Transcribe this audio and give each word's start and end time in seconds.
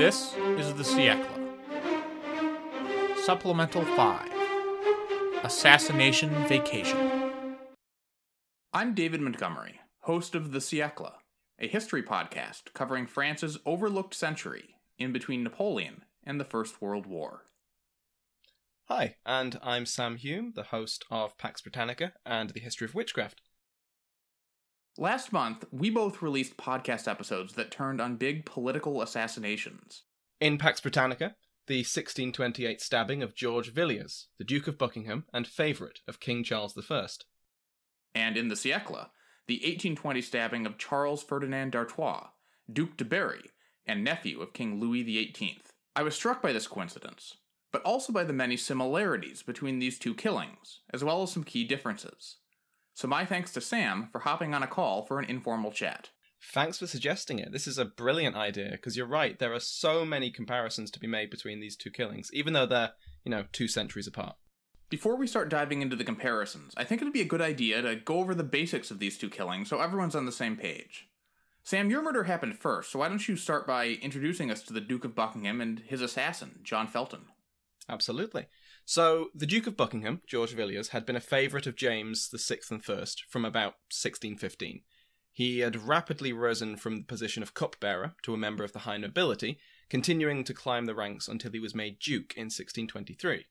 This 0.00 0.34
is 0.56 0.72
the 0.72 0.82
Siècle. 0.82 1.28
Supplemental 3.22 3.84
5 3.84 4.30
Assassination 5.42 6.30
Vacation. 6.46 7.58
I'm 8.72 8.94
David 8.94 9.20
Montgomery, 9.20 9.78
host 9.98 10.34
of 10.34 10.52
The 10.52 10.58
Siècle, 10.60 11.12
a 11.58 11.68
history 11.68 12.02
podcast 12.02 12.72
covering 12.72 13.06
France's 13.06 13.58
overlooked 13.66 14.14
century 14.14 14.76
in 14.98 15.12
between 15.12 15.42
Napoleon 15.42 16.04
and 16.24 16.40
the 16.40 16.46
First 16.46 16.80
World 16.80 17.04
War. 17.04 17.44
Hi, 18.84 19.16
and 19.26 19.60
I'm 19.62 19.84
Sam 19.84 20.16
Hume, 20.16 20.54
the 20.56 20.62
host 20.62 21.04
of 21.10 21.36
Pax 21.36 21.60
Britannica 21.60 22.14
and 22.24 22.48
the 22.48 22.60
History 22.60 22.86
of 22.86 22.94
Witchcraft. 22.94 23.42
Last 24.98 25.32
month, 25.32 25.64
we 25.70 25.88
both 25.88 26.20
released 26.20 26.56
podcast 26.56 27.08
episodes 27.08 27.54
that 27.54 27.70
turned 27.70 28.00
on 28.00 28.16
big 28.16 28.44
political 28.44 29.00
assassinations. 29.00 30.02
In 30.40 30.58
Pax 30.58 30.80
Britannica, 30.80 31.36
the 31.68 31.78
1628 31.78 32.80
stabbing 32.80 33.22
of 33.22 33.34
George 33.34 33.72
Villiers, 33.72 34.26
the 34.38 34.44
Duke 34.44 34.66
of 34.66 34.76
Buckingham 34.76 35.24
and 35.32 35.46
favourite 35.46 36.00
of 36.08 36.18
King 36.18 36.42
Charles 36.42 36.76
I. 36.76 37.06
And 38.14 38.36
in 38.36 38.48
the 38.48 38.56
Siècle, 38.56 39.08
the 39.46 39.56
1820 39.56 40.20
stabbing 40.22 40.66
of 40.66 40.78
Charles 40.78 41.22
Ferdinand 41.22 41.70
d'Artois, 41.70 42.28
Duc 42.70 42.96
de 42.96 43.04
Berry, 43.04 43.50
and 43.86 44.02
nephew 44.02 44.40
of 44.40 44.52
King 44.52 44.80
Louis 44.80 45.02
XVIII. 45.04 45.62
I 45.94 46.02
was 46.02 46.14
struck 46.14 46.42
by 46.42 46.52
this 46.52 46.66
coincidence, 46.66 47.36
but 47.72 47.82
also 47.82 48.12
by 48.12 48.24
the 48.24 48.32
many 48.32 48.56
similarities 48.56 49.42
between 49.42 49.78
these 49.78 49.98
two 49.98 50.14
killings, 50.14 50.80
as 50.92 51.04
well 51.04 51.22
as 51.22 51.32
some 51.32 51.44
key 51.44 51.64
differences. 51.64 52.36
So, 53.00 53.08
my 53.08 53.24
thanks 53.24 53.50
to 53.52 53.62
Sam 53.62 54.10
for 54.12 54.18
hopping 54.18 54.52
on 54.52 54.62
a 54.62 54.66
call 54.66 55.06
for 55.06 55.18
an 55.18 55.24
informal 55.24 55.72
chat. 55.72 56.10
Thanks 56.52 56.76
for 56.76 56.86
suggesting 56.86 57.38
it. 57.38 57.50
This 57.50 57.66
is 57.66 57.78
a 57.78 57.86
brilliant 57.86 58.36
idea 58.36 58.72
because 58.72 58.94
you're 58.94 59.06
right. 59.06 59.38
There 59.38 59.54
are 59.54 59.58
so 59.58 60.04
many 60.04 60.30
comparisons 60.30 60.90
to 60.90 61.00
be 61.00 61.06
made 61.06 61.30
between 61.30 61.60
these 61.60 61.76
two 61.76 61.90
killings, 61.90 62.28
even 62.34 62.52
though 62.52 62.66
they're, 62.66 62.90
you 63.24 63.30
know, 63.30 63.46
two 63.52 63.68
centuries 63.68 64.06
apart. 64.06 64.36
Before 64.90 65.16
we 65.16 65.26
start 65.26 65.48
diving 65.48 65.80
into 65.80 65.96
the 65.96 66.04
comparisons, 66.04 66.74
I 66.76 66.84
think 66.84 67.00
it'd 67.00 67.14
be 67.14 67.22
a 67.22 67.24
good 67.24 67.40
idea 67.40 67.80
to 67.80 67.96
go 67.96 68.18
over 68.18 68.34
the 68.34 68.44
basics 68.44 68.90
of 68.90 68.98
these 68.98 69.16
two 69.16 69.30
killings 69.30 69.70
so 69.70 69.80
everyone's 69.80 70.14
on 70.14 70.26
the 70.26 70.30
same 70.30 70.58
page. 70.58 71.08
Sam, 71.62 71.88
your 71.88 72.02
murder 72.02 72.24
happened 72.24 72.58
first, 72.58 72.92
so 72.92 72.98
why 72.98 73.08
don't 73.08 73.26
you 73.26 73.36
start 73.36 73.66
by 73.66 73.86
introducing 74.02 74.50
us 74.50 74.62
to 74.64 74.74
the 74.74 74.80
Duke 74.82 75.06
of 75.06 75.14
Buckingham 75.14 75.62
and 75.62 75.78
his 75.86 76.02
assassin, 76.02 76.60
John 76.64 76.86
Felton? 76.86 77.28
Absolutely. 77.88 78.44
So, 78.90 79.28
the 79.32 79.46
Duke 79.46 79.68
of 79.68 79.76
Buckingham, 79.76 80.20
George 80.26 80.52
Villiers, 80.52 80.88
had 80.88 81.06
been 81.06 81.14
a 81.14 81.20
favourite 81.20 81.68
of 81.68 81.76
James 81.76 82.28
VI 82.34 82.56
and 82.72 82.82
I 82.88 83.04
from 83.28 83.44
about 83.44 83.74
1615. 83.92 84.82
He 85.30 85.60
had 85.60 85.86
rapidly 85.86 86.32
risen 86.32 86.74
from 86.74 86.96
the 86.96 87.04
position 87.04 87.40
of 87.40 87.54
cupbearer 87.54 88.16
to 88.24 88.34
a 88.34 88.36
member 88.36 88.64
of 88.64 88.72
the 88.72 88.80
high 88.80 88.96
nobility, 88.96 89.60
continuing 89.88 90.42
to 90.42 90.52
climb 90.52 90.86
the 90.86 90.96
ranks 90.96 91.28
until 91.28 91.52
he 91.52 91.60
was 91.60 91.72
made 91.72 92.00
Duke 92.00 92.34
in 92.34 92.46
1623. 92.46 93.46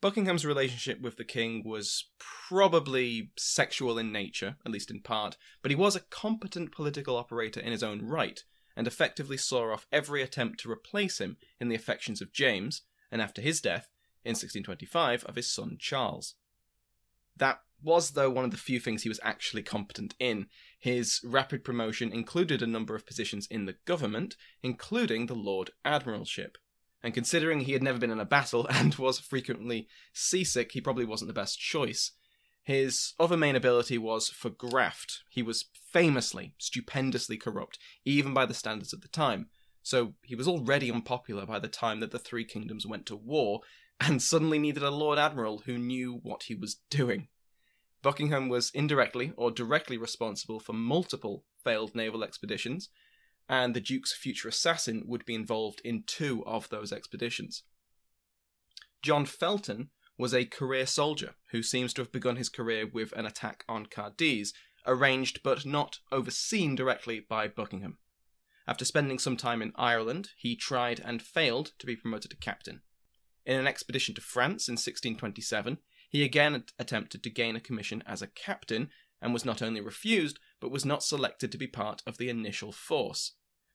Buckingham's 0.00 0.46
relationship 0.46 1.00
with 1.00 1.16
the 1.16 1.24
king 1.24 1.64
was 1.66 2.04
probably 2.20 3.32
sexual 3.36 3.98
in 3.98 4.12
nature, 4.12 4.54
at 4.64 4.70
least 4.70 4.88
in 4.88 5.00
part, 5.00 5.36
but 5.62 5.72
he 5.72 5.76
was 5.76 5.96
a 5.96 6.06
competent 6.10 6.70
political 6.70 7.16
operator 7.16 7.58
in 7.58 7.72
his 7.72 7.82
own 7.82 8.02
right, 8.06 8.44
and 8.76 8.86
effectively 8.86 9.36
saw 9.36 9.72
off 9.72 9.88
every 9.90 10.22
attempt 10.22 10.60
to 10.60 10.70
replace 10.70 11.18
him 11.18 11.38
in 11.58 11.68
the 11.68 11.74
affections 11.74 12.22
of 12.22 12.32
James, 12.32 12.82
and 13.10 13.20
after 13.20 13.42
his 13.42 13.60
death, 13.60 13.88
in 14.24 14.30
1625, 14.30 15.24
of 15.24 15.36
his 15.36 15.50
son 15.50 15.76
Charles. 15.78 16.34
That 17.36 17.60
was, 17.82 18.12
though, 18.12 18.30
one 18.30 18.44
of 18.44 18.50
the 18.50 18.56
few 18.56 18.80
things 18.80 19.02
he 19.02 19.08
was 19.08 19.20
actually 19.22 19.62
competent 19.62 20.14
in. 20.18 20.46
His 20.78 21.20
rapid 21.24 21.64
promotion 21.64 22.12
included 22.12 22.62
a 22.62 22.66
number 22.66 22.94
of 22.94 23.06
positions 23.06 23.46
in 23.50 23.66
the 23.66 23.76
government, 23.84 24.36
including 24.62 25.26
the 25.26 25.34
Lord 25.34 25.70
Admiralship. 25.84 26.56
And 27.02 27.12
considering 27.12 27.60
he 27.60 27.72
had 27.72 27.82
never 27.82 27.98
been 27.98 28.10
in 28.10 28.20
a 28.20 28.24
battle 28.24 28.66
and 28.70 28.94
was 28.94 29.18
frequently 29.18 29.88
seasick, 30.12 30.72
he 30.72 30.80
probably 30.80 31.04
wasn't 31.04 31.28
the 31.28 31.34
best 31.34 31.60
choice. 31.60 32.12
His 32.62 33.12
other 33.20 33.36
main 33.36 33.56
ability 33.56 33.98
was 33.98 34.30
for 34.30 34.48
graft. 34.48 35.22
He 35.28 35.42
was 35.42 35.66
famously, 35.92 36.54
stupendously 36.56 37.36
corrupt, 37.36 37.78
even 38.06 38.32
by 38.32 38.46
the 38.46 38.54
standards 38.54 38.94
of 38.94 39.02
the 39.02 39.08
time. 39.08 39.48
So 39.82 40.14
he 40.22 40.34
was 40.34 40.48
already 40.48 40.90
unpopular 40.90 41.44
by 41.44 41.58
the 41.58 41.68
time 41.68 42.00
that 42.00 42.10
the 42.10 42.18
three 42.18 42.46
kingdoms 42.46 42.86
went 42.86 43.04
to 43.06 43.16
war, 43.16 43.60
and 44.00 44.22
suddenly 44.22 44.58
needed 44.58 44.82
a 44.82 44.90
Lord 44.90 45.18
Admiral 45.18 45.62
who 45.66 45.78
knew 45.78 46.20
what 46.22 46.44
he 46.44 46.54
was 46.54 46.76
doing. 46.90 47.28
Buckingham 48.02 48.48
was 48.48 48.70
indirectly 48.74 49.32
or 49.36 49.50
directly 49.50 49.96
responsible 49.96 50.60
for 50.60 50.74
multiple 50.74 51.44
failed 51.62 51.94
naval 51.94 52.22
expeditions, 52.22 52.90
and 53.48 53.74
the 53.74 53.80
Duke's 53.80 54.12
future 54.12 54.48
assassin 54.48 55.04
would 55.06 55.24
be 55.24 55.34
involved 55.34 55.80
in 55.84 56.04
two 56.06 56.44
of 56.44 56.68
those 56.68 56.92
expeditions. 56.92 57.62
John 59.02 59.26
Felton 59.26 59.90
was 60.16 60.34
a 60.34 60.44
career 60.44 60.86
soldier 60.86 61.34
who 61.50 61.62
seems 61.62 61.92
to 61.94 62.02
have 62.02 62.12
begun 62.12 62.36
his 62.36 62.48
career 62.48 62.86
with 62.86 63.12
an 63.12 63.26
attack 63.26 63.64
on 63.68 63.86
Cadiz, 63.86 64.52
arranged 64.86 65.40
but 65.42 65.66
not 65.66 65.98
overseen 66.12 66.74
directly 66.74 67.20
by 67.20 67.48
Buckingham. 67.48 67.98
After 68.66 68.84
spending 68.84 69.18
some 69.18 69.36
time 69.36 69.60
in 69.60 69.72
Ireland, 69.76 70.30
he 70.36 70.56
tried 70.56 71.00
and 71.00 71.20
failed 71.20 71.72
to 71.78 71.86
be 71.86 71.96
promoted 71.96 72.30
to 72.30 72.36
captain. 72.36 72.82
In 73.44 73.58
an 73.58 73.66
expedition 73.66 74.14
to 74.14 74.20
France 74.20 74.68
in 74.68 74.72
1627, 74.72 75.78
he 76.08 76.22
again 76.22 76.64
attempted 76.78 77.22
to 77.22 77.30
gain 77.30 77.56
a 77.56 77.60
commission 77.60 78.02
as 78.06 78.22
a 78.22 78.26
captain 78.26 78.90
and 79.20 79.32
was 79.32 79.44
not 79.44 79.62
only 79.62 79.80
refused, 79.80 80.38
but 80.60 80.70
was 80.70 80.84
not 80.84 81.02
selected 81.02 81.50
to 81.52 81.58
be 81.58 81.66
part 81.66 82.02
of 82.06 82.18
the 82.18 82.28
initial 82.28 82.72
force. 82.72 83.32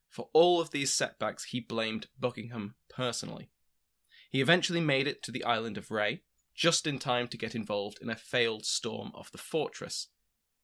For 0.09 0.29
all 0.33 0.59
of 0.59 0.71
these 0.71 0.93
setbacks, 0.93 1.45
he 1.45 1.59
blamed 1.59 2.07
Buckingham 2.19 2.75
personally. 2.89 3.49
He 4.29 4.41
eventually 4.41 4.81
made 4.81 5.07
it 5.07 5.21
to 5.23 5.31
the 5.31 5.43
island 5.43 5.77
of 5.77 5.89
Ré, 5.89 6.21
just 6.55 6.87
in 6.87 6.99
time 6.99 7.27
to 7.29 7.37
get 7.37 7.55
involved 7.55 7.99
in 8.01 8.09
a 8.09 8.15
failed 8.15 8.65
storm 8.65 9.11
of 9.13 9.31
the 9.31 9.37
fortress. 9.37 10.07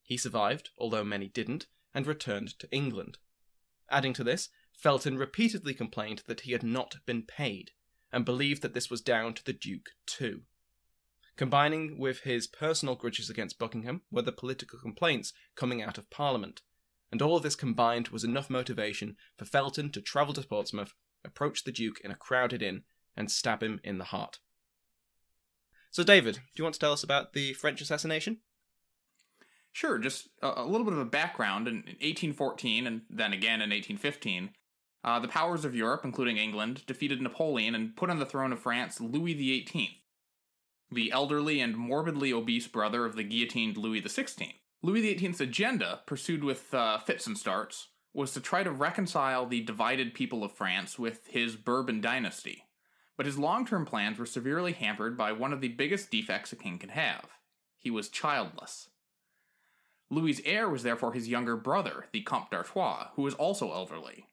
He 0.02 0.16
survived, 0.16 0.70
although 0.78 1.04
many 1.04 1.28
didn't, 1.28 1.66
and 1.94 2.06
returned 2.06 2.58
to 2.58 2.70
England. 2.70 3.18
Adding 3.88 4.12
to 4.14 4.24
this, 4.24 4.48
Felton 4.72 5.16
repeatedly 5.16 5.74
complained 5.74 6.22
that 6.26 6.42
he 6.42 6.52
had 6.52 6.62
not 6.62 6.96
been 7.06 7.22
paid, 7.22 7.72
and 8.12 8.24
believed 8.24 8.62
that 8.62 8.74
this 8.74 8.90
was 8.90 9.00
down 9.00 9.34
to 9.34 9.44
the 9.44 9.52
Duke 9.52 9.90
too. 10.06 10.42
Combining 11.36 11.98
with 11.98 12.20
his 12.20 12.46
personal 12.46 12.94
grudges 12.94 13.28
against 13.28 13.58
Buckingham 13.58 14.02
were 14.10 14.22
the 14.22 14.32
political 14.32 14.78
complaints 14.78 15.32
coming 15.54 15.82
out 15.82 15.98
of 15.98 16.08
Parliament, 16.10 16.62
and 17.12 17.20
all 17.20 17.36
of 17.36 17.42
this 17.42 17.54
combined 17.54 18.08
was 18.08 18.24
enough 18.24 18.48
motivation 18.48 19.16
for 19.36 19.44
Felton 19.44 19.90
to 19.92 20.00
travel 20.00 20.32
to 20.34 20.42
Portsmouth, 20.42 20.94
approach 21.24 21.64
the 21.64 21.72
Duke 21.72 22.00
in 22.02 22.10
a 22.10 22.16
crowded 22.16 22.62
inn, 22.62 22.82
and 23.16 23.30
stab 23.30 23.62
him 23.62 23.80
in 23.84 23.98
the 23.98 24.04
heart. 24.04 24.38
So, 25.90 26.02
David, 26.02 26.34
do 26.34 26.40
you 26.56 26.64
want 26.64 26.74
to 26.74 26.80
tell 26.80 26.92
us 26.92 27.02
about 27.02 27.32
the 27.32 27.54
French 27.54 27.80
assassination? 27.80 28.38
Sure, 29.72 29.98
just 29.98 30.28
a, 30.42 30.62
a 30.62 30.66
little 30.66 30.84
bit 30.84 30.94
of 30.94 30.98
a 30.98 31.04
background. 31.04 31.68
In, 31.68 31.76
1814 31.76 32.86
and 32.86 33.02
then 33.10 33.32
again 33.32 33.60
in 33.60 33.70
1815, 33.70 34.50
uh, 35.06 35.18
the 35.18 35.28
powers 35.28 35.64
of 35.64 35.74
Europe, 35.74 36.02
including 36.04 36.36
England, 36.36 36.84
defeated 36.86 37.22
Napoleon 37.22 37.74
and 37.74 37.96
put 37.96 38.10
on 38.10 38.18
the 38.18 38.26
throne 38.26 38.52
of 38.52 38.58
France 38.58 39.00
Louis 39.00 39.32
XVIII, 39.32 40.02
the 40.90 41.10
elderly 41.10 41.60
and 41.60 41.76
morbidly 41.76 42.32
obese 42.32 42.66
brother 42.66 43.06
of 43.06 43.16
the 43.16 43.24
guillotined 43.24 43.76
Louis 43.78 44.02
XVI. 44.02 44.54
Louis 44.82 45.14
XVIII's 45.14 45.40
agenda, 45.40 46.00
pursued 46.06 46.44
with 46.44 46.74
uh, 46.74 46.98
fits 46.98 47.26
and 47.26 47.38
starts, 47.38 47.88
was 48.12 48.32
to 48.32 48.40
try 48.40 48.62
to 48.62 48.70
reconcile 48.70 49.46
the 49.46 49.62
divided 49.62 50.12
people 50.12 50.44
of 50.44 50.52
France 50.52 50.98
with 50.98 51.26
his 51.28 51.56
Bourbon 51.56 52.00
dynasty. 52.00 52.64
But 53.16 53.26
his 53.26 53.38
long 53.38 53.64
term 53.66 53.86
plans 53.86 54.18
were 54.18 54.26
severely 54.26 54.72
hampered 54.72 55.16
by 55.16 55.32
one 55.32 55.52
of 55.52 55.62
the 55.62 55.68
biggest 55.68 56.10
defects 56.10 56.52
a 56.52 56.56
king 56.56 56.78
can 56.78 56.90
have 56.90 57.28
he 57.86 57.90
was 57.92 58.08
childless. 58.08 58.88
Louis's 60.10 60.42
heir 60.44 60.68
was 60.68 60.82
therefore 60.82 61.12
his 61.12 61.28
younger 61.28 61.56
brother, 61.56 62.06
the 62.10 62.20
Comte 62.20 62.50
d'Artois, 62.50 63.10
who 63.14 63.22
was 63.22 63.34
also 63.34 63.70
elderly. 63.70 64.26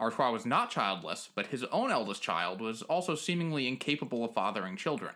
Artois 0.00 0.30
was 0.30 0.46
not 0.46 0.70
childless, 0.70 1.28
but 1.34 1.48
his 1.48 1.64
own 1.64 1.90
eldest 1.90 2.22
child 2.22 2.60
was 2.60 2.80
also 2.82 3.14
seemingly 3.14 3.68
incapable 3.68 4.24
of 4.24 4.32
fathering 4.32 4.76
children. 4.76 5.14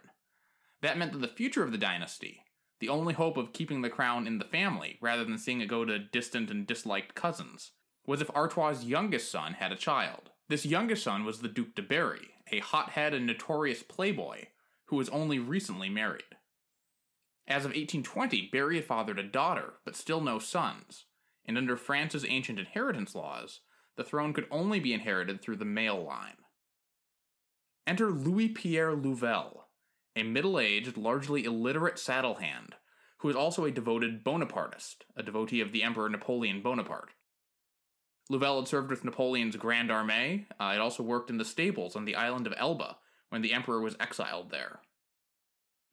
That 0.83 0.99
meant 0.99 1.13
that 1.13 1.23
the 1.23 1.29
future 1.29 1.65
of 1.65 1.73
the 1.73 1.79
dynasty, 1.79 2.43
the 2.81 2.91
only 2.91 3.15
hope 3.15 3.39
of 3.39 3.55
keeping 3.55 3.81
the 3.81 3.89
crown 3.89 4.27
in 4.27 4.39
the 4.39 4.45
family 4.45 4.99
rather 5.01 5.25
than 5.25 5.39
seeing 5.39 5.63
it 5.63 5.69
go 5.69 5.87
to 5.87 5.99
distant 5.99 6.51
and 6.51 6.67
disliked 6.67 7.15
cousins, 7.15 7.73
was 8.07 8.21
if 8.21 8.31
Artois' 8.35 8.85
youngest 8.85 9.31
son 9.31 9.55
had 9.55 9.73
a 9.73 9.77
child. 9.77 10.31
This 10.51 10.67
youngest 10.67 11.03
son 11.03 11.25
was 11.25 11.41
the 11.41 11.49
Duc 11.49 11.75
de 11.75 11.81
Berry, 11.81 12.35
a 12.53 12.59
hothead 12.59 13.15
and 13.15 13.27
notorious 13.27 13.83
playboy 13.83 14.45
who 14.87 14.97
was 14.97 15.09
only 15.09 15.39
recently 15.39 15.89
married. 15.89 16.23
As 17.47 17.65
of 17.65 17.71
1820, 17.71 18.51
Berry 18.53 18.77
had 18.77 18.85
fathered 18.85 19.19
a 19.19 19.23
daughter, 19.23 19.75
but 19.87 19.97
still 19.97 20.21
no 20.21 20.39
sons, 20.39 21.07
and 21.47 21.57
under 21.57 21.77
France's 21.77 22.25
ancient 22.27 22.59
inheritance 22.59 23.15
laws, 23.15 23.61
the 23.97 24.05
throne 24.05 24.33
could 24.33 24.47
only 24.51 24.81
be 24.81 24.93
inherited 24.93 25.41
through 25.41 25.57
the 25.57 25.65
male 25.65 26.03
line. 26.03 26.37
Enter 27.87 28.11
Louis 28.11 28.49
Pierre 28.49 28.95
Louvel, 28.95 29.65
a 30.17 30.23
middle 30.23 30.59
aged, 30.59 30.97
largely 30.97 31.45
illiterate 31.45 31.99
saddle 31.99 32.37
hand, 32.37 32.75
who 33.19 33.29
was 33.29 33.37
also 33.37 33.65
a 33.65 33.71
devoted 33.71 34.25
Bonapartist, 34.25 35.05
a 35.17 35.23
devotee 35.23 35.61
of 35.61 35.73
the 35.73 35.83
Emperor 35.83 36.09
Napoleon 36.09 36.63
Bonaparte. 36.63 37.11
Louvel 38.31 38.61
had 38.61 38.69
served 38.69 38.91
with 38.91 39.05
Napoleon's 39.05 39.57
Grande 39.57 39.91
Armée. 39.91 40.47
Uh, 40.59 40.73
it 40.75 40.81
also 40.81 41.03
worked 41.03 41.29
in 41.29 41.37
the 41.37 41.45
stables 41.45 41.95
on 41.95 42.07
the 42.07 42.15
island 42.15 42.47
of 42.47 42.55
Elba 42.57 42.97
when 43.29 43.43
the 43.43 43.53
emperor 43.53 43.81
was 43.81 43.97
exiled 44.01 44.51
there. 44.51 44.81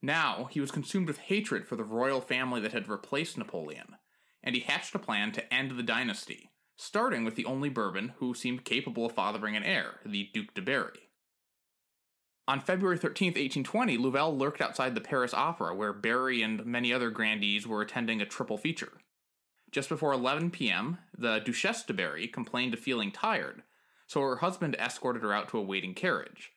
Now, 0.02 0.48
he 0.50 0.60
was 0.60 0.72
consumed 0.72 1.08
with 1.08 1.18
hatred 1.18 1.68
for 1.68 1.76
the 1.76 1.84
royal 1.84 2.22
family 2.22 2.62
that 2.62 2.72
had 2.72 2.88
replaced 2.88 3.38
Napoleon, 3.38 3.96
and 4.44 4.56
he 4.56 4.62
hatched 4.62 4.96
a 4.96 5.00
plan 5.00 5.32
to 5.34 5.54
end 5.54 5.72
the 5.72 5.84
dynasty, 5.84 6.51
starting 6.82 7.24
with 7.24 7.36
the 7.36 7.46
only 7.46 7.70
Bourbon 7.70 8.14
who 8.18 8.34
seemed 8.34 8.66
capable 8.66 9.06
of 9.06 9.12
fathering 9.12 9.56
an 9.56 9.64
heir, 9.64 10.00
the 10.04 10.30
Duc 10.34 10.52
de 10.56 10.64
Berry. 10.64 11.10
On 12.48 12.60
February 12.60 12.98
13, 12.98 13.28
1820, 13.28 14.00
Louvel 14.00 14.36
lurked 14.36 14.62
outside 14.62 14.96
the 14.96 15.00
Paris 15.00 15.32
Opera, 15.32 15.76
where 15.76 15.94
Berry 15.94 16.42
and 16.42 16.66
many 16.66 16.92
other 16.92 17.12
grandees 17.12 17.68
were 17.68 17.84
attending 17.84 18.20
a 18.20 18.26
triple 18.26 18.58
feature. 18.58 18.94
Just 19.70 19.90
before 19.90 20.12
11 20.12 20.50
p.m., 20.50 20.98
the 21.16 21.38
Duchesse 21.46 21.84
de 21.84 21.94
Berry 21.94 22.28
complained 22.28 22.74
of 22.74 22.80
feeling 22.80 23.12
tired, 23.12 23.62
so 24.08 24.20
her 24.22 24.38
husband 24.38 24.76
escorted 24.80 25.22
her 25.22 25.34
out 25.34 25.50
to 25.50 25.60
a 25.60 25.64
waiting 25.64 25.94
carriage. 25.94 26.52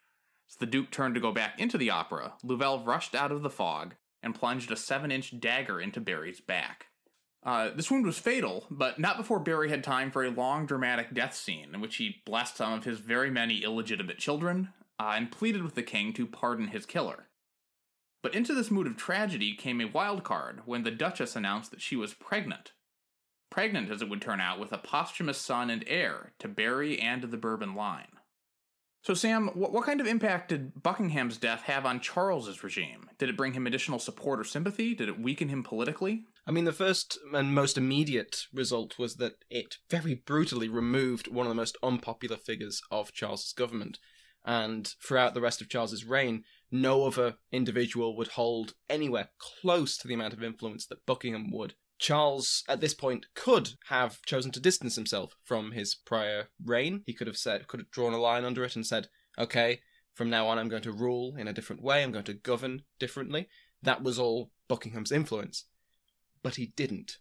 As 0.48 0.56
the 0.56 0.64
Duke 0.64 0.90
turned 0.90 1.14
to 1.16 1.20
go 1.20 1.32
back 1.32 1.60
into 1.60 1.76
the 1.76 1.90
opera, 1.90 2.32
Louvel 2.42 2.86
rushed 2.86 3.14
out 3.14 3.30
of 3.30 3.42
the 3.42 3.50
fog 3.50 3.94
and 4.22 4.34
plunged 4.34 4.70
a 4.70 4.76
7 4.76 5.12
inch 5.12 5.38
dagger 5.38 5.78
into 5.78 6.00
Berry's 6.00 6.40
back. 6.40 6.86
Uh, 7.44 7.70
this 7.74 7.90
wound 7.90 8.06
was 8.06 8.18
fatal, 8.18 8.66
but 8.70 8.98
not 8.98 9.18
before 9.18 9.38
Berry 9.38 9.68
had 9.68 9.84
time 9.84 10.10
for 10.10 10.24
a 10.24 10.30
long, 10.30 10.64
dramatic 10.64 11.12
death 11.12 11.34
scene 11.34 11.68
in 11.74 11.80
which 11.80 11.96
he 11.96 12.22
blessed 12.24 12.56
some 12.56 12.72
of 12.72 12.84
his 12.84 13.00
very 13.00 13.30
many 13.30 13.62
illegitimate 13.62 14.18
children 14.18 14.70
uh, 14.98 15.12
and 15.14 15.30
pleaded 15.30 15.62
with 15.62 15.74
the 15.74 15.82
king 15.82 16.12
to 16.14 16.26
pardon 16.26 16.68
his 16.68 16.86
killer. 16.86 17.26
But 18.22 18.34
into 18.34 18.54
this 18.54 18.70
mood 18.70 18.86
of 18.86 18.96
tragedy 18.96 19.54
came 19.54 19.82
a 19.82 19.84
wild 19.84 20.24
card 20.24 20.62
when 20.64 20.84
the 20.84 20.90
Duchess 20.90 21.36
announced 21.36 21.70
that 21.70 21.82
she 21.82 21.96
was 21.96 22.14
pregnant 22.14 22.72
pregnant 23.54 23.88
as 23.88 24.02
it 24.02 24.08
would 24.08 24.20
turn 24.20 24.40
out 24.40 24.58
with 24.58 24.72
a 24.72 24.78
posthumous 24.78 25.38
son 25.38 25.70
and 25.70 25.84
heir 25.86 26.32
to 26.40 26.48
Berry 26.48 26.98
and 26.98 27.22
the 27.22 27.36
Bourbon 27.36 27.76
line. 27.76 28.13
So, 29.04 29.12
Sam, 29.12 29.48
what, 29.48 29.70
what 29.70 29.84
kind 29.84 30.00
of 30.00 30.06
impact 30.06 30.48
did 30.48 30.82
Buckingham's 30.82 31.36
death 31.36 31.60
have 31.64 31.84
on 31.84 32.00
Charles's 32.00 32.64
regime? 32.64 33.10
Did 33.18 33.28
it 33.28 33.36
bring 33.36 33.52
him 33.52 33.66
additional 33.66 33.98
support 33.98 34.40
or 34.40 34.44
sympathy? 34.44 34.94
Did 34.94 35.10
it 35.10 35.20
weaken 35.20 35.50
him 35.50 35.62
politically? 35.62 36.24
I 36.46 36.52
mean, 36.52 36.64
the 36.64 36.72
first 36.72 37.18
and 37.34 37.54
most 37.54 37.76
immediate 37.76 38.46
result 38.50 38.98
was 38.98 39.16
that 39.16 39.34
it 39.50 39.76
very 39.90 40.14
brutally 40.14 40.70
removed 40.70 41.28
one 41.28 41.44
of 41.44 41.50
the 41.50 41.54
most 41.54 41.76
unpopular 41.82 42.38
figures 42.38 42.80
of 42.90 43.12
Charles's 43.12 43.52
government. 43.52 43.98
And 44.42 44.90
throughout 45.06 45.34
the 45.34 45.42
rest 45.42 45.60
of 45.60 45.68
Charles's 45.68 46.06
reign, 46.06 46.44
no 46.70 47.06
other 47.06 47.34
individual 47.52 48.16
would 48.16 48.28
hold 48.28 48.72
anywhere 48.88 49.28
close 49.38 49.98
to 49.98 50.08
the 50.08 50.14
amount 50.14 50.32
of 50.32 50.42
influence 50.42 50.86
that 50.86 51.04
Buckingham 51.04 51.50
would 51.52 51.74
Charles, 51.98 52.64
at 52.68 52.80
this 52.80 52.94
point, 52.94 53.26
could 53.34 53.74
have 53.86 54.22
chosen 54.22 54.50
to 54.52 54.60
distance 54.60 54.96
himself 54.96 55.36
from 55.42 55.72
his 55.72 55.94
prior 55.94 56.48
reign. 56.62 57.02
He 57.06 57.14
could 57.14 57.26
have 57.26 57.36
said, 57.36 57.68
could 57.68 57.80
have 57.80 57.90
drawn 57.90 58.12
a 58.12 58.20
line 58.20 58.44
under 58.44 58.64
it 58.64 58.76
and 58.76 58.86
said, 58.86 59.08
okay, 59.38 59.80
from 60.12 60.30
now 60.30 60.46
on 60.46 60.58
I'm 60.58 60.68
going 60.68 60.82
to 60.82 60.92
rule 60.92 61.36
in 61.36 61.48
a 61.48 61.52
different 61.52 61.82
way, 61.82 62.02
I'm 62.02 62.12
going 62.12 62.24
to 62.26 62.34
govern 62.34 62.82
differently. 62.98 63.48
That 63.82 64.02
was 64.02 64.18
all 64.18 64.50
Buckingham's 64.68 65.12
influence. 65.12 65.64
But 66.42 66.56
he 66.56 66.66
didn't. 66.76 67.18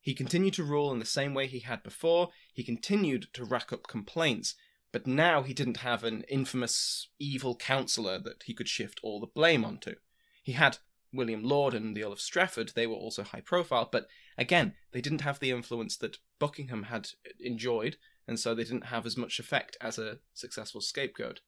He 0.00 0.14
continued 0.14 0.54
to 0.54 0.64
rule 0.64 0.92
in 0.92 0.98
the 0.98 1.04
same 1.04 1.34
way 1.34 1.46
he 1.46 1.60
had 1.60 1.82
before, 1.82 2.30
he 2.52 2.62
continued 2.62 3.26
to 3.32 3.44
rack 3.44 3.72
up 3.72 3.88
complaints, 3.88 4.54
but 4.92 5.06
now 5.06 5.42
he 5.42 5.52
didn't 5.52 5.78
have 5.78 6.04
an 6.04 6.22
infamous 6.28 7.08
evil 7.18 7.56
counsellor 7.56 8.18
that 8.20 8.44
he 8.44 8.54
could 8.54 8.68
shift 8.68 9.00
all 9.02 9.18
the 9.18 9.26
blame 9.26 9.64
onto. 9.64 9.96
He 10.42 10.52
had 10.52 10.78
William 11.16 11.42
Laud 11.42 11.74
and 11.74 11.96
the 11.96 12.04
Earl 12.04 12.12
of 12.12 12.20
Strafford, 12.20 12.72
they 12.74 12.86
were 12.86 12.94
also 12.94 13.22
high 13.22 13.40
profile, 13.40 13.88
but 13.90 14.06
again, 14.36 14.74
they 14.92 15.00
didn't 15.00 15.22
have 15.22 15.40
the 15.40 15.50
influence 15.50 15.96
that 15.96 16.18
Buckingham 16.38 16.84
had 16.84 17.10
enjoyed, 17.40 17.96
and 18.28 18.38
so 18.38 18.54
they 18.54 18.64
didn't 18.64 18.86
have 18.86 19.06
as 19.06 19.16
much 19.16 19.38
effect 19.38 19.76
as 19.80 19.98
a 19.98 20.18
successful 20.34 20.80
scapegoat. 20.80 21.40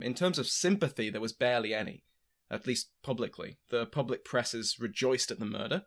In 0.00 0.14
terms 0.14 0.38
of 0.38 0.46
sympathy, 0.46 1.08
there 1.10 1.20
was 1.20 1.32
barely 1.32 1.72
any, 1.72 2.04
at 2.50 2.66
least 2.66 2.90
publicly. 3.02 3.58
The 3.70 3.86
public 3.86 4.24
presses 4.24 4.78
rejoiced 4.78 5.30
at 5.30 5.38
the 5.38 5.46
murder. 5.46 5.84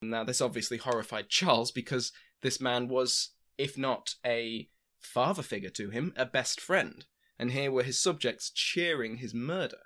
Now, 0.00 0.24
this 0.24 0.40
obviously 0.40 0.76
horrified 0.76 1.28
Charles 1.28 1.72
because 1.72 2.12
this 2.42 2.60
man 2.60 2.88
was, 2.88 3.30
if 3.58 3.76
not 3.78 4.14
a 4.24 4.68
father 4.98 5.42
figure 5.42 5.70
to 5.70 5.90
him, 5.90 6.12
a 6.16 6.26
best 6.26 6.60
friend, 6.60 7.06
and 7.38 7.50
here 7.50 7.70
were 7.70 7.82
his 7.82 8.00
subjects 8.00 8.50
cheering 8.50 9.16
his 9.16 9.34
murder. 9.34 9.78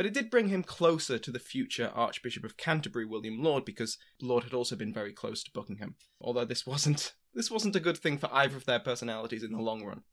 But 0.00 0.06
it 0.06 0.14
did 0.14 0.30
bring 0.30 0.48
him 0.48 0.62
closer 0.62 1.18
to 1.18 1.30
the 1.30 1.38
future 1.38 1.92
Archbishop 1.94 2.42
of 2.42 2.56
Canterbury, 2.56 3.04
William 3.04 3.42
Laud, 3.42 3.66
because 3.66 3.98
Laud 4.22 4.44
had 4.44 4.54
also 4.54 4.74
been 4.74 4.94
very 4.94 5.12
close 5.12 5.42
to 5.42 5.50
Buckingham. 5.50 5.96
Although 6.22 6.46
this 6.46 6.66
wasn't 6.66 7.12
this 7.34 7.50
wasn't 7.50 7.76
a 7.76 7.80
good 7.80 7.98
thing 7.98 8.16
for 8.16 8.32
either 8.32 8.56
of 8.56 8.64
their 8.64 8.78
personalities 8.78 9.42
in 9.42 9.52
the 9.52 9.60
long 9.60 9.84
run. 9.84 10.04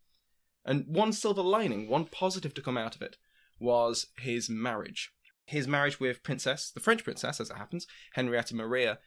And 0.66 0.88
one 0.88 1.14
silver 1.14 1.42
lining, 1.42 1.88
one 1.88 2.04
positive 2.04 2.54
to 2.56 2.62
come 2.62 2.78
out 2.78 2.98
of 2.98 3.02
it, 3.02 3.16
was 3.60 4.08
his 4.18 4.50
marriage. 4.50 5.14
His 5.46 5.70
marriage 5.70 6.02
with 6.02 6.22
Princess, 6.22 6.70
the 6.70 6.82
French 6.82 7.06
princess, 7.06 7.40
as 7.40 7.50
it 7.50 7.56
happens, 7.56 7.88
Henrietta 8.12 8.58
Maria, 8.58 9.00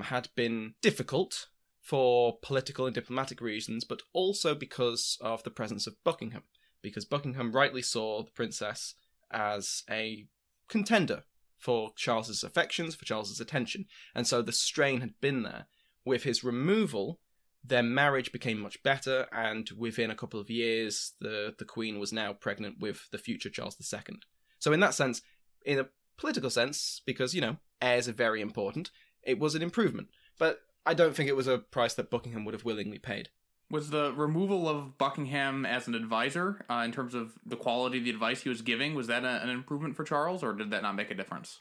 had 0.00 0.28
been 0.36 0.74
difficult 0.80 1.48
for 1.80 2.38
political 2.40 2.86
and 2.86 2.94
diplomatic 2.94 3.40
reasons, 3.40 3.82
but 3.82 4.02
also 4.12 4.54
because 4.54 5.18
of 5.20 5.42
the 5.42 5.50
presence 5.50 5.88
of 5.88 5.96
Buckingham. 6.04 6.44
Because 6.82 7.04
Buckingham 7.04 7.50
rightly 7.50 7.82
saw 7.82 8.22
the 8.22 8.30
princess 8.30 8.94
as 9.30 9.82
a 9.90 10.26
contender 10.68 11.24
for 11.58 11.92
Charles's 11.96 12.44
affections, 12.44 12.94
for 12.94 13.04
Charles's 13.04 13.40
attention. 13.40 13.86
And 14.14 14.26
so 14.26 14.42
the 14.42 14.52
strain 14.52 15.00
had 15.00 15.20
been 15.20 15.42
there. 15.42 15.66
With 16.04 16.24
his 16.24 16.44
removal, 16.44 17.20
their 17.64 17.82
marriage 17.82 18.30
became 18.30 18.58
much 18.58 18.82
better, 18.82 19.26
and 19.32 19.70
within 19.76 20.10
a 20.10 20.14
couple 20.14 20.38
of 20.38 20.50
years, 20.50 21.14
the, 21.20 21.54
the 21.58 21.64
Queen 21.64 21.98
was 21.98 22.12
now 22.12 22.34
pregnant 22.34 22.78
with 22.78 23.08
the 23.10 23.18
future 23.18 23.48
Charles 23.48 23.76
II. 23.80 24.16
So, 24.58 24.72
in 24.72 24.80
that 24.80 24.92
sense, 24.92 25.22
in 25.64 25.78
a 25.78 25.88
political 26.18 26.50
sense, 26.50 27.00
because, 27.06 27.34
you 27.34 27.40
know, 27.40 27.56
heirs 27.80 28.08
are 28.08 28.12
very 28.12 28.42
important, 28.42 28.90
it 29.22 29.38
was 29.38 29.54
an 29.54 29.62
improvement. 29.62 30.08
But 30.38 30.60
I 30.84 30.92
don't 30.92 31.16
think 31.16 31.28
it 31.30 31.36
was 31.36 31.46
a 31.46 31.58
price 31.58 31.94
that 31.94 32.10
Buckingham 32.10 32.44
would 32.44 32.54
have 32.54 32.64
willingly 32.64 32.98
paid. 32.98 33.30
Was 33.70 33.90
the 33.90 34.12
removal 34.14 34.68
of 34.68 34.98
Buckingham 34.98 35.64
as 35.66 35.88
an 35.88 35.94
advisor, 35.94 36.64
uh, 36.70 36.82
in 36.84 36.92
terms 36.92 37.14
of 37.14 37.32
the 37.44 37.56
quality 37.56 37.98
of 37.98 38.04
the 38.04 38.10
advice 38.10 38.42
he 38.42 38.48
was 38.48 38.62
giving, 38.62 38.94
was 38.94 39.06
that 39.06 39.24
a, 39.24 39.42
an 39.42 39.48
improvement 39.48 39.96
for 39.96 40.04
Charles, 40.04 40.42
or 40.42 40.52
did 40.52 40.70
that 40.70 40.82
not 40.82 40.94
make 40.94 41.10
a 41.10 41.14
difference? 41.14 41.60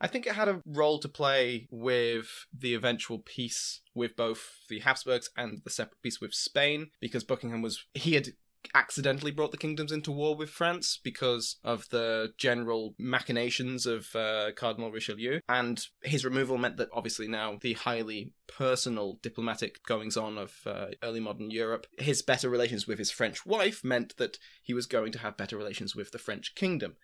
I 0.00 0.08
think 0.08 0.26
it 0.26 0.34
had 0.34 0.48
a 0.48 0.60
role 0.66 0.98
to 0.98 1.08
play 1.08 1.68
with 1.70 2.46
the 2.52 2.74
eventual 2.74 3.20
peace 3.20 3.82
with 3.94 4.16
both 4.16 4.40
the 4.68 4.80
Habsburgs 4.80 5.30
and 5.36 5.62
the 5.64 5.70
separate 5.70 6.02
peace 6.02 6.20
with 6.20 6.34
Spain, 6.34 6.90
because 7.00 7.22
Buckingham 7.22 7.62
was 7.62 7.86
he 7.94 8.14
had 8.14 8.28
accidentally 8.74 9.30
brought 9.30 9.50
the 9.50 9.56
kingdoms 9.56 9.92
into 9.92 10.12
war 10.12 10.36
with 10.36 10.50
France 10.50 10.98
because 11.02 11.56
of 11.64 11.88
the 11.90 12.32
general 12.38 12.94
machinations 12.98 13.86
of 13.86 14.14
uh, 14.14 14.50
Cardinal 14.56 14.90
Richelieu. 14.90 15.40
And 15.48 15.84
his 16.02 16.24
removal 16.24 16.58
meant 16.58 16.76
that 16.76 16.88
obviously 16.92 17.28
now 17.28 17.58
the 17.60 17.74
highly 17.74 18.32
personal 18.46 19.18
diplomatic 19.22 19.82
goings 19.84 20.16
on 20.16 20.38
of 20.38 20.54
uh, 20.66 20.86
early 21.02 21.20
modern 21.20 21.50
Europe, 21.50 21.86
his 21.98 22.22
better 22.22 22.48
relations 22.48 22.86
with 22.86 22.98
his 22.98 23.10
French 23.10 23.44
wife 23.46 23.82
meant 23.84 24.16
that 24.16 24.38
he 24.62 24.74
was 24.74 24.86
going 24.86 25.12
to 25.12 25.18
have 25.18 25.36
better 25.36 25.56
relations 25.56 25.94
with 25.94 26.10
the 26.10 26.18
French 26.18 26.54
kingdom. 26.54 26.96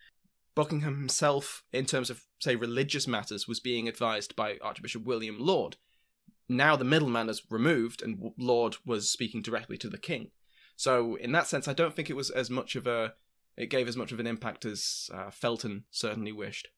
Buckingham 0.54 0.96
himself, 0.96 1.62
in 1.72 1.86
terms 1.86 2.10
of, 2.10 2.24
say, 2.40 2.56
religious 2.56 3.06
matters, 3.06 3.46
was 3.46 3.60
being 3.60 3.86
advised 3.86 4.34
by 4.34 4.58
Archbishop 4.60 5.04
William 5.04 5.36
Laud. 5.38 5.76
Now 6.48 6.74
the 6.74 6.84
middleman 6.84 7.28
is 7.28 7.42
removed, 7.48 8.02
and 8.02 8.32
Laud 8.36 8.76
was 8.84 9.08
speaking 9.08 9.40
directly 9.40 9.76
to 9.78 9.88
the 9.88 9.98
king. 9.98 10.30
So 10.78 11.16
in 11.16 11.32
that 11.32 11.48
sense, 11.48 11.66
I 11.66 11.72
don't 11.72 11.92
think 11.92 12.08
it 12.08 12.14
was 12.14 12.30
as 12.30 12.48
much 12.48 12.76
of 12.76 12.86
a 12.86 13.14
it 13.56 13.68
gave 13.68 13.88
as 13.88 13.96
much 13.96 14.12
of 14.12 14.20
an 14.20 14.28
impact 14.28 14.64
as 14.64 15.10
uh, 15.12 15.30
Felton 15.30 15.82
certainly 15.90 16.30
wished. 16.30 16.68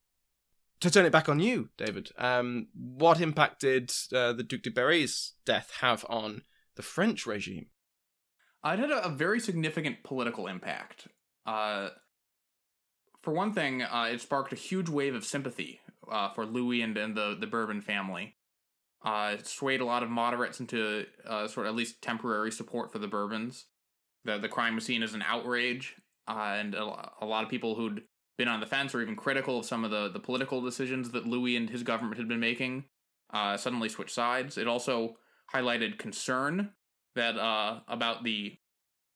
To 0.81 0.91
turn 0.91 1.05
it 1.05 1.13
back 1.13 1.29
on 1.29 1.39
you, 1.39 1.69
David, 1.77 2.09
um, 2.17 2.69
what 2.75 3.21
impact 3.21 3.61
did 3.61 3.93
uh, 4.15 4.33
the 4.33 4.43
Duc 4.43 4.63
de 4.63 4.71
Berry's 4.71 5.35
death 5.45 5.73
have 5.83 6.07
on 6.09 6.45
the 6.77 6.83
French 6.83 7.27
regime? 7.27 7.67
It 8.65 8.79
had 8.79 8.91
a, 8.91 9.11
very 9.11 9.39
significant 9.39 10.03
political 10.03 10.47
impact. 10.47 11.09
Uh, 11.45 11.91
for 13.21 13.35
one 13.35 13.53
thing, 13.53 13.83
uh, 13.83 14.09
it 14.11 14.23
sparked 14.23 14.55
a 14.55 14.57
huge 14.57 14.89
wave 14.89 15.15
of 15.15 15.27
sympathy 15.27 15.81
uh, 16.11 16.31
for 16.31 16.47
Louis 16.47 16.81
and, 16.81 16.97
and 16.97 17.15
the, 17.15 17.37
the 17.39 17.47
Bourbon 17.47 17.83
family. 17.83 18.37
Uh, 19.05 19.37
it 19.39 19.47
swayed 19.47 19.83
a 19.83 19.85
lot 19.85 20.03
of 20.03 20.09
moderates 20.09 20.59
into 20.59 21.05
sort 21.49 21.67
of 21.67 21.67
at 21.67 21.75
least 21.75 22.01
temporary 22.01 22.51
support 22.51 22.91
for 22.91 22.99
the 22.99 23.09
Bourbons 23.09 23.67
the 24.25 24.39
the 24.39 24.49
crime 24.49 24.75
was 24.75 24.85
seen 24.85 25.03
as 25.03 25.15
an 25.15 25.23
outrage, 25.23 25.97
uh, 26.29 26.57
and 26.59 26.75
a, 26.75 27.11
a, 27.21 27.27
lot 27.27 27.45
of 27.45 27.51
people 27.51 27.75
who'd 27.75 28.03
been 28.39 28.49
on 28.49 28.61
the 28.61 28.67
fence 28.67 28.95
or 28.95 29.03
even 29.03 29.17
critical 29.17 29.59
of 29.59 29.67
some 29.67 29.85
of 29.85 29.91
the 29.91 30.09
the 30.09 30.21
political 30.21 30.61
decisions 30.61 31.11
that 31.11 31.27
Louis 31.27 31.57
and 31.57 31.71
his 31.71 31.83
government 31.83 32.19
had 32.19 32.29
been 32.29 32.41
making 32.41 32.85
uh, 33.33 33.57
suddenly 33.57 33.89
switched 33.89 34.15
sides. 34.15 34.59
It 34.59 34.67
also 34.67 35.17
highlighted 35.55 35.99
concern 35.99 36.71
that 37.15 37.37
uh, 37.37 37.81
about 37.89 38.25
the 38.25 38.59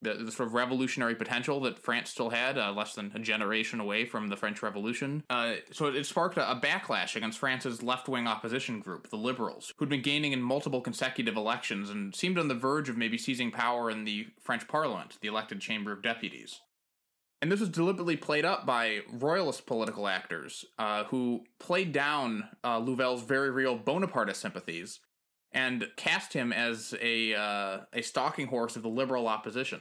the, 0.05 0.15
the, 0.15 0.33
sort 0.33 0.49
of 0.49 0.55
revolutionary 0.55 1.15
potential 1.15 1.61
that 1.61 1.79
France 1.79 2.11
still 2.11 2.31
had, 2.31 2.57
uh, 2.57 2.73
less 2.73 2.95
than 2.95 3.11
a 3.15 3.19
generation 3.19 3.81
away 3.81 4.05
from 4.05 4.29
the 4.29 4.37
French 4.37 4.63
Revolution. 4.63 5.25
Uh, 5.29 5.55
so 5.73 5.87
it, 5.87 5.97
it 5.97 6.07
sparked 6.07 6.37
a, 6.37 6.51
a, 6.51 6.61
backlash 6.61 7.17
against 7.17 7.39
France's 7.39 7.83
left 7.83 8.09
wing 8.09 8.27
opposition 8.27 8.81
group, 8.81 9.11
the 9.11 9.17
Liberals, 9.17 9.73
who'd 9.79 9.89
been 9.89 10.03
gaining 10.03 10.33
in 10.33 10.41
multiple 10.41 10.81
consecutive 10.81 11.37
elections 11.37 11.91
and 11.91 12.15
seemed 12.15 12.39
on 12.39 12.49
the 12.49 12.55
verge 12.55 12.89
of 12.89 12.97
maybe 12.97 13.19
seizing 13.19 13.51
power 13.51 13.91
in 13.91 14.05
the 14.05 14.27
French 14.41 14.69
Parliament, 14.69 15.19
the 15.21 15.29
elected 15.29 15.61
Chamber 15.61 15.93
of 15.93 16.03
Deputies. 16.03 16.61
And 17.43 17.53
this 17.53 17.61
was 17.61 17.69
deliberately 17.69 18.17
played 18.17 18.47
up 18.47 18.65
by 18.65 19.01
royalist 19.13 19.67
political 19.67 20.09
actors 20.09 20.65
uh, 20.79 21.05
who 21.05 21.45
played 21.59 21.93
down 21.93 22.49
uh, 22.65 22.79
Louvel's 22.79 23.23
very 23.23 23.51
real 23.51 23.77
Bonapartist 23.77 24.41
sympathies 24.41 25.01
and 25.55 25.87
cast 25.97 26.33
him 26.33 26.53
as 26.53 26.95
a 27.01 27.35
uh, 27.35 27.81
a 27.93 28.03
stalking 28.03 28.49
horse 28.49 28.77
of 28.77 28.83
the 28.83 28.89
liberal 28.89 29.29
opposition 29.29 29.81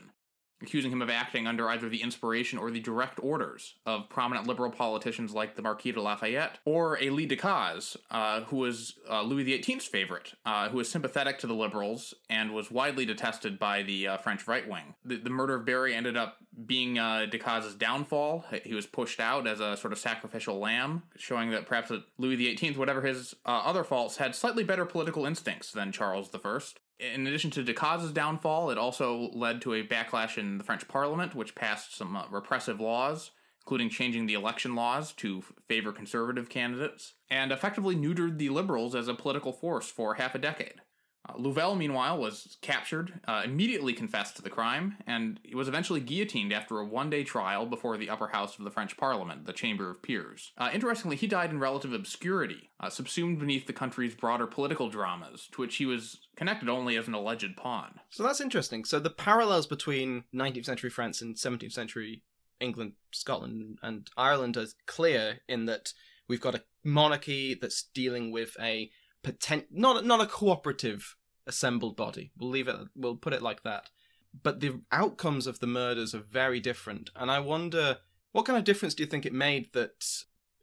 accusing 0.64 0.92
him 0.92 1.02
of 1.02 1.10
acting 1.10 1.46
under 1.46 1.70
either 1.70 1.90
the 1.90 2.02
inspiration 2.02 2.58
or 2.58 2.72
the 2.72 2.80
direct 2.80 3.20
orders 3.22 3.76
of 3.86 4.10
prominent 4.10 4.48
liberal 4.48 4.72
politicians 4.72 5.34
like 5.34 5.56
the 5.56 5.62
Marquis 5.62 5.92
de 5.92 6.02
Lafayette, 6.02 6.60
or 6.66 6.98
Élie 6.98 7.30
Decazes, 7.30 7.98
uh, 8.10 8.42
who 8.42 8.58
was 8.58 8.96
uh, 9.10 9.22
Louis 9.22 9.44
XVIII's 9.44 9.86
favorite, 9.86 10.34
uh, 10.46 10.70
who 10.70 10.78
was 10.78 10.90
sympathetic 10.90 11.38
to 11.40 11.48
the 11.48 11.54
liberals 11.54 12.14
and 12.30 12.54
was 12.54 12.72
widely 12.72 13.06
detested 13.06 13.60
by 13.60 13.84
the 13.84 14.08
uh, 14.08 14.18
French 14.18 14.48
right 14.48 14.68
wing. 14.68 14.96
The, 15.06 15.18
the, 15.18 15.30
murder 15.30 15.56
of 15.56 15.66
Berry 15.66 15.94
ended 15.94 16.16
up 16.16 16.38
being 16.66 17.00
uh, 17.00 17.26
Decazes' 17.30 17.78
downfall. 17.78 18.46
He 18.64 18.74
was 18.74 18.86
pushed 18.86 19.20
out 19.20 19.48
as 19.48 19.60
a 19.60 19.76
sort 19.76 19.92
of 19.92 20.00
sacrificial 20.00 20.60
lamb, 20.60 21.04
showing 21.18 21.50
that 21.52 21.66
perhaps 21.66 21.92
Louis 22.18 22.56
XVIII, 22.56 22.78
whatever 22.78 23.02
his 23.02 23.36
uh, 23.46 23.62
other 23.66 23.84
faults, 23.84 24.18
had 24.18 24.36
slightly 24.36 24.64
better 24.64 24.86
political 24.86 25.26
instincts 25.26 25.72
than 25.72 25.92
Charles 25.92 26.30
I 26.34 26.62
in 27.00 27.28
addition 27.28 27.52
to 27.52 27.64
Decazes' 27.64 28.14
downfall, 28.14 28.70
it 28.70 28.78
also 28.78 29.30
led 29.34 29.62
to 29.62 29.74
a 29.74 29.84
backlash 29.84 30.38
in 30.38 30.58
the 30.58 30.64
French 30.64 30.88
Parliament, 30.88 31.36
which 31.36 31.56
passed 31.56 31.96
some 31.96 32.16
uh, 32.16 32.26
repressive 32.30 32.80
laws, 32.80 33.32
including 33.62 33.90
changing 33.90 34.26
the 34.26 34.34
election 34.34 34.76
laws 34.76 35.14
to 35.14 35.44
favor 35.68 35.92
conservative 35.92 36.50
candidates, 36.50 37.14
and 37.30 37.52
effectively 37.52 37.96
neutered 37.96 38.38
the 38.38 38.50
Liberals 38.50 38.96
as 38.96 39.08
a 39.08 39.14
political 39.14 39.52
force 39.52 39.90
for 39.90 40.16
half 40.16 40.36
a 40.36 40.40
decade. 40.40 40.82
Uh, 41.28 41.34
Louvel, 41.36 41.78
meanwhile, 41.78 42.18
was 42.18 42.58
captured, 42.62 43.20
uh, 43.28 43.44
immediately 43.46 43.94
confessed 43.94 44.36
to 44.36 44.42
the 44.42 44.50
crime, 44.50 44.98
and 45.08 45.40
was 45.54 45.68
eventually 45.68 46.02
guillotined 46.02 46.52
after 46.52 46.80
a 46.80 46.86
one 46.86 47.10
day 47.10 47.24
trial 47.24 47.66
before 47.66 47.98
the 47.98 48.10
upper 48.10 48.28
house 48.28 48.58
of 48.58 48.66
the 48.66 48.72
French 48.72 48.98
Parliament, 48.98 49.46
the 49.46 49.54
Chamber 49.54 49.90
of 49.90 50.02
Peers. 50.02 50.52
Uh, 50.58 50.70
interestingly, 50.74 51.16
he 51.16 51.28
died 51.28 51.52
in 51.52 51.60
relative 51.60 51.94
obscurity, 51.94 52.70
uh, 52.80 52.90
subsumed 52.90 53.40
beneath 53.40 53.68
the 53.68 53.74
country's 53.74 54.16
broader 54.16 54.48
political 54.48 54.90
dramas, 54.90 55.48
to 55.54 55.62
which 55.62 55.78
he 55.78 55.86
was 55.86 56.20
connected 56.36 56.68
only 56.68 56.98
as 56.98 57.08
an 57.08 57.14
alleged 57.14 57.56
pawn. 57.56 58.00
So 58.10 58.24
that's 58.24 58.42
interesting. 58.42 58.84
So 58.84 59.00
the 59.00 59.10
parallels 59.10 59.68
between 59.68 60.26
19th 60.36 60.66
century 60.66 60.90
France 60.90 61.22
and 61.22 61.36
17th 61.36 61.72
century 61.72 62.24
England, 62.60 62.94
Scotland, 63.12 63.80
and 63.82 64.10
Ireland 64.18 64.58
are 64.58 64.68
clear 64.86 65.40
in 65.48 65.66
that 65.66 65.94
we've 66.28 66.42
got 66.42 66.56
a 66.56 66.64
monarchy 66.84 67.54
that's 67.60 67.84
dealing 67.94 68.32
with 68.32 68.56
a 68.60 68.90
potent 69.24 69.66
not 69.72 70.06
not 70.06 70.22
a 70.22 70.28
cooperative 70.28 71.16
assembled 71.48 71.98
body. 71.98 72.32
We'll 72.38 72.50
leave 72.50 72.68
it. 72.68 72.76
We'll 72.96 73.16
put 73.16 73.34
it 73.34 73.42
like 73.42 73.64
that. 73.64 73.90
But 74.42 74.60
the 74.60 74.82
outcomes 74.92 75.46
of 75.46 75.60
the 75.60 75.68
murders 75.68 76.16
are 76.16 76.20
very 76.20 76.60
different, 76.60 77.10
and 77.16 77.30
I 77.30 77.40
wonder 77.40 77.98
what 78.32 78.46
kind 78.46 78.58
of 78.58 78.64
difference 78.64 78.96
do 78.96 79.04
you 79.04 79.08
think 79.08 79.26
it 79.26 79.34
made 79.34 79.74
that, 79.74 80.06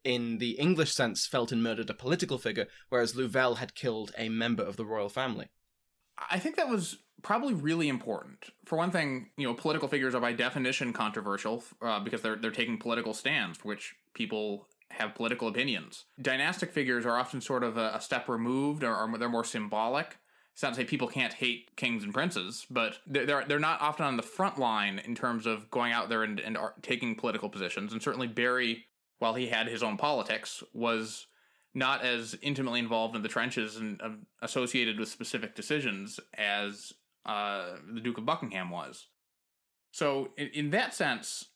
in 0.02 0.38
the 0.38 0.52
English 0.52 0.92
sense, 0.92 1.26
Felton 1.26 1.62
murdered 1.62 1.88
a 1.88 1.94
political 1.94 2.36
figure, 2.36 2.66
whereas 2.88 3.14
Louvel 3.14 3.58
had 3.58 3.76
killed 3.76 4.12
a 4.18 4.28
member 4.28 4.64
of 4.64 4.76
the 4.76 4.84
royal 4.84 5.08
family. 5.08 5.46
I 6.30 6.40
think 6.40 6.56
that 6.56 6.68
was 6.68 6.98
probably 7.22 7.54
really 7.54 7.88
important. 7.88 8.50
For 8.64 8.76
one 8.76 8.90
thing, 8.90 9.30
you 9.36 9.46
know, 9.46 9.54
political 9.54 9.88
figures 9.88 10.14
are 10.14 10.20
by 10.20 10.32
definition 10.32 10.92
controversial 10.92 11.62
uh, 11.80 12.00
because 12.00 12.22
they're 12.22 12.36
they're 12.36 12.50
taking 12.50 12.78
political 12.78 13.14
stands, 13.14 13.64
which 13.64 13.94
people 14.14 14.66
have 14.90 15.14
political 15.14 15.48
opinions. 15.48 16.04
Dynastic 16.20 16.72
figures 16.72 17.06
are 17.06 17.16
often 17.16 17.40
sort 17.40 17.64
of 17.64 17.76
a, 17.76 17.92
a 17.94 18.00
step 18.00 18.28
removed, 18.28 18.82
or, 18.82 18.94
or, 18.94 19.18
they're 19.18 19.28
more 19.28 19.44
symbolic. 19.44 20.16
It's 20.52 20.62
not 20.62 20.70
to 20.70 20.76
say 20.76 20.84
people 20.84 21.08
can't 21.08 21.32
hate 21.32 21.76
kings 21.76 22.04
and 22.04 22.12
princes, 22.12 22.66
but 22.68 22.98
they're 23.06 23.44
they're 23.44 23.58
not 23.58 23.80
often 23.80 24.04
on 24.04 24.16
the 24.16 24.22
front 24.22 24.58
line 24.58 25.00
in 25.04 25.14
terms 25.14 25.46
of 25.46 25.70
going 25.70 25.92
out 25.92 26.08
there 26.08 26.22
and, 26.22 26.40
and 26.40 26.58
taking 26.82 27.14
political 27.14 27.48
positions. 27.48 27.92
And 27.92 28.02
certainly 28.02 28.26
Berry, 28.26 28.86
while 29.20 29.34
he 29.34 29.46
had 29.46 29.68
his 29.68 29.82
own 29.82 29.96
politics, 29.96 30.62
was 30.74 31.26
not 31.72 32.04
as 32.04 32.36
intimately 32.42 32.80
involved 32.80 33.14
in 33.14 33.22
the 33.22 33.28
trenches 33.28 33.76
and 33.76 34.00
uh, 34.02 34.10
associated 34.42 34.98
with 34.98 35.08
specific 35.08 35.54
decisions 35.54 36.18
as 36.36 36.92
uh, 37.26 37.76
the 37.94 38.00
Duke 38.00 38.18
of 38.18 38.26
Buckingham 38.26 38.70
was. 38.70 39.06
So, 39.92 40.30
in, 40.36 40.48
in 40.48 40.70
that 40.70 40.94
sense, 40.94 41.46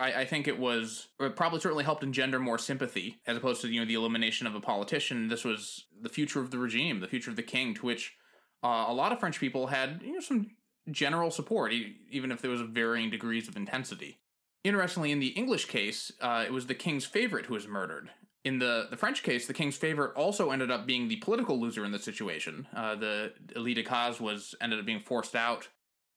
I, 0.00 0.20
I, 0.20 0.24
think 0.24 0.46
it 0.46 0.58
was 0.58 1.08
it 1.18 1.36
probably 1.36 1.60
certainly 1.60 1.84
helped 1.84 2.02
engender 2.02 2.38
more 2.38 2.58
sympathy 2.58 3.20
as 3.26 3.36
opposed 3.36 3.62
to 3.62 3.68
you 3.68 3.80
know 3.80 3.86
the 3.86 3.94
elimination 3.94 4.46
of 4.46 4.54
a 4.54 4.60
politician. 4.60 5.28
This 5.28 5.44
was 5.44 5.86
the 6.00 6.08
future 6.08 6.40
of 6.40 6.50
the 6.50 6.58
regime, 6.58 7.00
the 7.00 7.08
future 7.08 7.30
of 7.30 7.36
the 7.36 7.42
king, 7.42 7.74
to 7.74 7.86
which 7.86 8.16
uh, 8.62 8.86
a 8.88 8.92
lot 8.92 9.12
of 9.12 9.20
French 9.20 9.40
people 9.40 9.68
had 9.68 10.00
you 10.04 10.12
know 10.12 10.20
some 10.20 10.50
general 10.90 11.30
support, 11.30 11.72
even 12.10 12.32
if 12.32 12.40
there 12.40 12.50
was 12.50 12.62
varying 12.62 13.10
degrees 13.10 13.48
of 13.48 13.56
intensity. 13.56 14.18
Interestingly, 14.64 15.12
in 15.12 15.20
the 15.20 15.28
English 15.28 15.66
case, 15.66 16.12
uh, 16.20 16.44
it 16.46 16.52
was 16.52 16.66
the 16.66 16.74
king's 16.74 17.04
favorite 17.04 17.46
who 17.46 17.54
was 17.54 17.68
murdered. 17.68 18.10
In 18.44 18.58
the, 18.58 18.86
the 18.90 18.96
French 18.96 19.22
case, 19.22 19.46
the 19.46 19.54
king's 19.54 19.76
favorite 19.76 20.16
also 20.16 20.50
ended 20.50 20.70
up 20.70 20.86
being 20.86 21.08
the 21.08 21.16
political 21.16 21.60
loser 21.60 21.84
in 21.84 21.92
the 21.92 21.98
situation. 21.98 22.66
Uh, 22.74 22.94
the 22.94 23.32
Lee 23.56 23.74
Decazes 23.74 24.20
was 24.20 24.54
ended 24.60 24.78
up 24.78 24.86
being 24.86 25.00
forced 25.00 25.36
out 25.36 25.68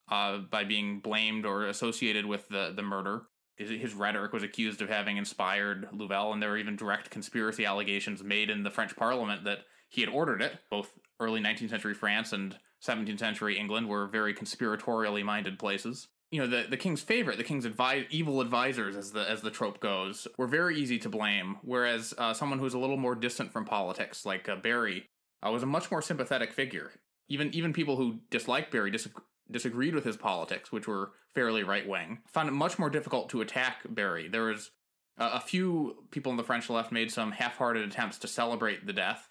uh, 0.09 0.37
by 0.37 0.63
being 0.63 0.99
blamed 0.99 1.45
or 1.45 1.65
associated 1.67 2.25
with 2.25 2.47
the 2.49 2.73
the 2.75 2.81
murder 2.81 3.23
his 3.57 3.93
rhetoric 3.93 4.33
was 4.33 4.43
accused 4.43 4.81
of 4.81 4.89
having 4.89 5.17
inspired 5.17 5.87
Louvel, 5.93 6.33
and 6.33 6.41
there 6.41 6.49
were 6.49 6.57
even 6.57 6.75
direct 6.75 7.09
conspiracy 7.09 7.65
allegations 7.65 8.23
made 8.23 8.49
in 8.49 8.63
the 8.63 8.71
French 8.71 8.95
Parliament 8.95 9.43
that 9.43 9.59
he 9.89 10.01
had 10.01 10.09
ordered 10.09 10.41
it. 10.41 10.53
Both 10.69 10.91
early 11.19 11.41
19th 11.41 11.69
century 11.69 11.93
France 11.93 12.33
and 12.33 12.57
17th 12.83 13.19
century 13.19 13.57
England 13.57 13.87
were 13.87 14.07
very 14.07 14.33
conspiratorially 14.33 15.23
minded 15.23 15.59
places. 15.59 16.07
You 16.31 16.41
know, 16.41 16.47
the, 16.47 16.65
the 16.69 16.77
king's 16.77 17.01
favorite, 17.01 17.37
the 17.37 17.43
king's 17.43 17.65
advi- 17.65 18.07
evil 18.09 18.39
advisors, 18.39 18.95
as 18.95 19.11
the 19.11 19.29
as 19.29 19.41
the 19.41 19.51
trope 19.51 19.81
goes, 19.81 20.27
were 20.37 20.47
very 20.47 20.77
easy 20.77 20.97
to 20.99 21.09
blame. 21.09 21.57
Whereas 21.61 22.13
uh, 22.17 22.33
someone 22.33 22.57
who's 22.57 22.73
a 22.73 22.79
little 22.79 22.97
more 22.97 23.15
distant 23.15 23.51
from 23.51 23.65
politics, 23.65 24.25
like 24.25 24.47
uh, 24.47 24.55
Berry, 24.55 25.09
uh, 25.45 25.51
was 25.51 25.61
a 25.61 25.65
much 25.67 25.91
more 25.91 26.01
sympathetic 26.01 26.53
figure. 26.53 26.91
Even 27.27 27.53
even 27.53 27.73
people 27.73 27.97
who 27.97 28.21
disliked 28.29 28.71
Berry 28.71 28.91
dis- 28.91 29.09
disagreed 29.51 29.95
with 29.95 30.03
his 30.03 30.17
politics, 30.17 30.71
which 30.71 30.87
were 30.87 31.11
fairly 31.33 31.63
right 31.63 31.87
wing, 31.87 32.19
found 32.27 32.49
it 32.49 32.53
much 32.53 32.79
more 32.79 32.89
difficult 32.89 33.29
to 33.29 33.41
attack 33.41 33.81
Berry. 33.89 34.27
There 34.27 34.45
was 34.45 34.71
uh, 35.17 35.31
a 35.33 35.39
few 35.39 36.05
people 36.11 36.31
in 36.31 36.37
the 36.37 36.43
French 36.43 36.69
left 36.69 36.91
made 36.91 37.11
some 37.11 37.31
half-hearted 37.31 37.83
attempts 37.87 38.17
to 38.19 38.27
celebrate 38.27 38.85
the 38.85 38.93
death, 38.93 39.29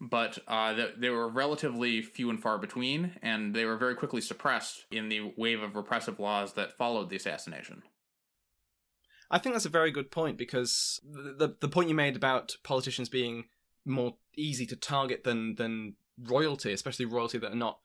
but 0.00 0.38
uh, 0.46 0.74
they 0.98 1.10
were 1.10 1.28
relatively 1.28 2.02
few 2.02 2.30
and 2.30 2.40
far 2.40 2.58
between, 2.58 3.12
and 3.22 3.54
they 3.54 3.64
were 3.64 3.78
very 3.78 3.94
quickly 3.94 4.20
suppressed 4.20 4.84
in 4.90 5.08
the 5.08 5.32
wave 5.36 5.62
of 5.62 5.74
repressive 5.74 6.20
laws 6.20 6.52
that 6.52 6.76
followed 6.76 7.08
the 7.10 7.16
assassination. 7.16 7.82
I 9.30 9.38
think 9.38 9.54
that's 9.54 9.66
a 9.66 9.70
very 9.70 9.90
good 9.90 10.10
point 10.10 10.38
because 10.38 11.00
the, 11.02 11.34
the, 11.46 11.56
the 11.60 11.68
point 11.68 11.88
you 11.88 11.94
made 11.94 12.14
about 12.14 12.56
politicians 12.62 13.08
being 13.08 13.44
more 13.84 14.16
easy 14.36 14.66
to 14.66 14.76
target 14.76 15.24
than 15.24 15.54
than 15.56 15.94
royalty, 16.18 16.72
especially 16.72 17.06
royalty 17.06 17.38
that 17.38 17.52
are 17.52 17.56
not 17.56 17.78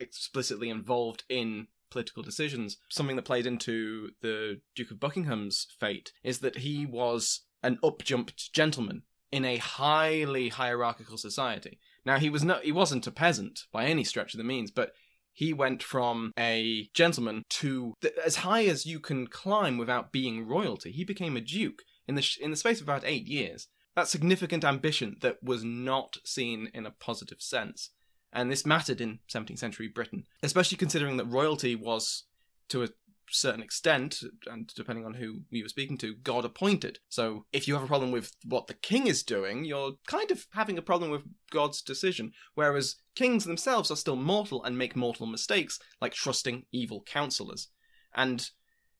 explicitly 0.00 0.70
involved 0.70 1.24
in 1.28 1.68
political 1.90 2.22
decisions. 2.22 2.76
Something 2.90 3.16
that 3.16 3.24
played 3.24 3.46
into 3.46 4.10
the 4.20 4.60
Duke 4.74 4.90
of 4.90 5.00
Buckingham's 5.00 5.68
fate 5.78 6.12
is 6.22 6.40
that 6.40 6.58
he 6.58 6.84
was 6.84 7.42
an 7.62 7.78
upjumped 7.82 8.52
gentleman 8.52 9.02
in 9.30 9.44
a 9.44 9.56
highly 9.56 10.48
hierarchical 10.48 11.16
society. 11.16 11.78
Now 12.04 12.18
he 12.18 12.30
was 12.30 12.44
not 12.44 12.64
he 12.64 12.72
wasn't 12.72 13.06
a 13.06 13.10
peasant 13.10 13.60
by 13.72 13.86
any 13.86 14.04
stretch 14.04 14.34
of 14.34 14.38
the 14.38 14.44
means, 14.44 14.70
but 14.70 14.92
he 15.32 15.52
went 15.52 15.82
from 15.82 16.32
a 16.38 16.88
gentleman 16.94 17.42
to 17.48 17.94
th- 18.00 18.14
as 18.24 18.36
high 18.36 18.66
as 18.66 18.86
you 18.86 19.00
can 19.00 19.26
climb 19.26 19.78
without 19.78 20.12
being 20.12 20.46
royalty. 20.46 20.92
He 20.92 21.04
became 21.04 21.36
a 21.36 21.40
duke 21.40 21.82
in 22.06 22.14
the 22.14 22.22
sh- 22.22 22.38
in 22.38 22.50
the 22.50 22.56
space 22.56 22.80
of 22.80 22.86
about 22.86 23.04
8 23.04 23.26
years. 23.26 23.66
That 23.96 24.08
significant 24.08 24.64
ambition 24.64 25.16
that 25.20 25.42
was 25.42 25.64
not 25.64 26.18
seen 26.24 26.70
in 26.74 26.86
a 26.86 26.90
positive 26.90 27.40
sense 27.40 27.90
and 28.34 28.50
this 28.50 28.66
mattered 28.66 29.00
in 29.00 29.20
17th 29.32 29.58
century 29.58 29.88
Britain, 29.88 30.24
especially 30.42 30.76
considering 30.76 31.16
that 31.16 31.26
royalty 31.26 31.74
was, 31.74 32.24
to 32.68 32.82
a 32.82 32.88
certain 33.30 33.62
extent, 33.62 34.22
and 34.46 34.70
depending 34.74 35.04
on 35.04 35.14
who 35.14 35.42
you 35.50 35.64
were 35.64 35.68
speaking 35.68 35.96
to, 35.98 36.14
God 36.14 36.44
appointed. 36.44 36.98
So 37.08 37.46
if 37.52 37.66
you 37.66 37.74
have 37.74 37.82
a 37.82 37.88
problem 37.88 38.10
with 38.10 38.32
what 38.44 38.66
the 38.66 38.74
king 38.74 39.06
is 39.06 39.22
doing, 39.22 39.64
you're 39.64 39.92
kind 40.06 40.30
of 40.30 40.46
having 40.52 40.76
a 40.78 40.82
problem 40.82 41.10
with 41.10 41.22
God's 41.50 41.80
decision. 41.80 42.32
Whereas 42.54 42.96
kings 43.14 43.44
themselves 43.44 43.90
are 43.90 43.96
still 43.96 44.16
mortal 44.16 44.62
and 44.62 44.76
make 44.76 44.96
mortal 44.96 45.26
mistakes, 45.26 45.78
like 46.00 46.12
trusting 46.12 46.66
evil 46.72 47.02
counselors. 47.06 47.68
And 48.14 48.48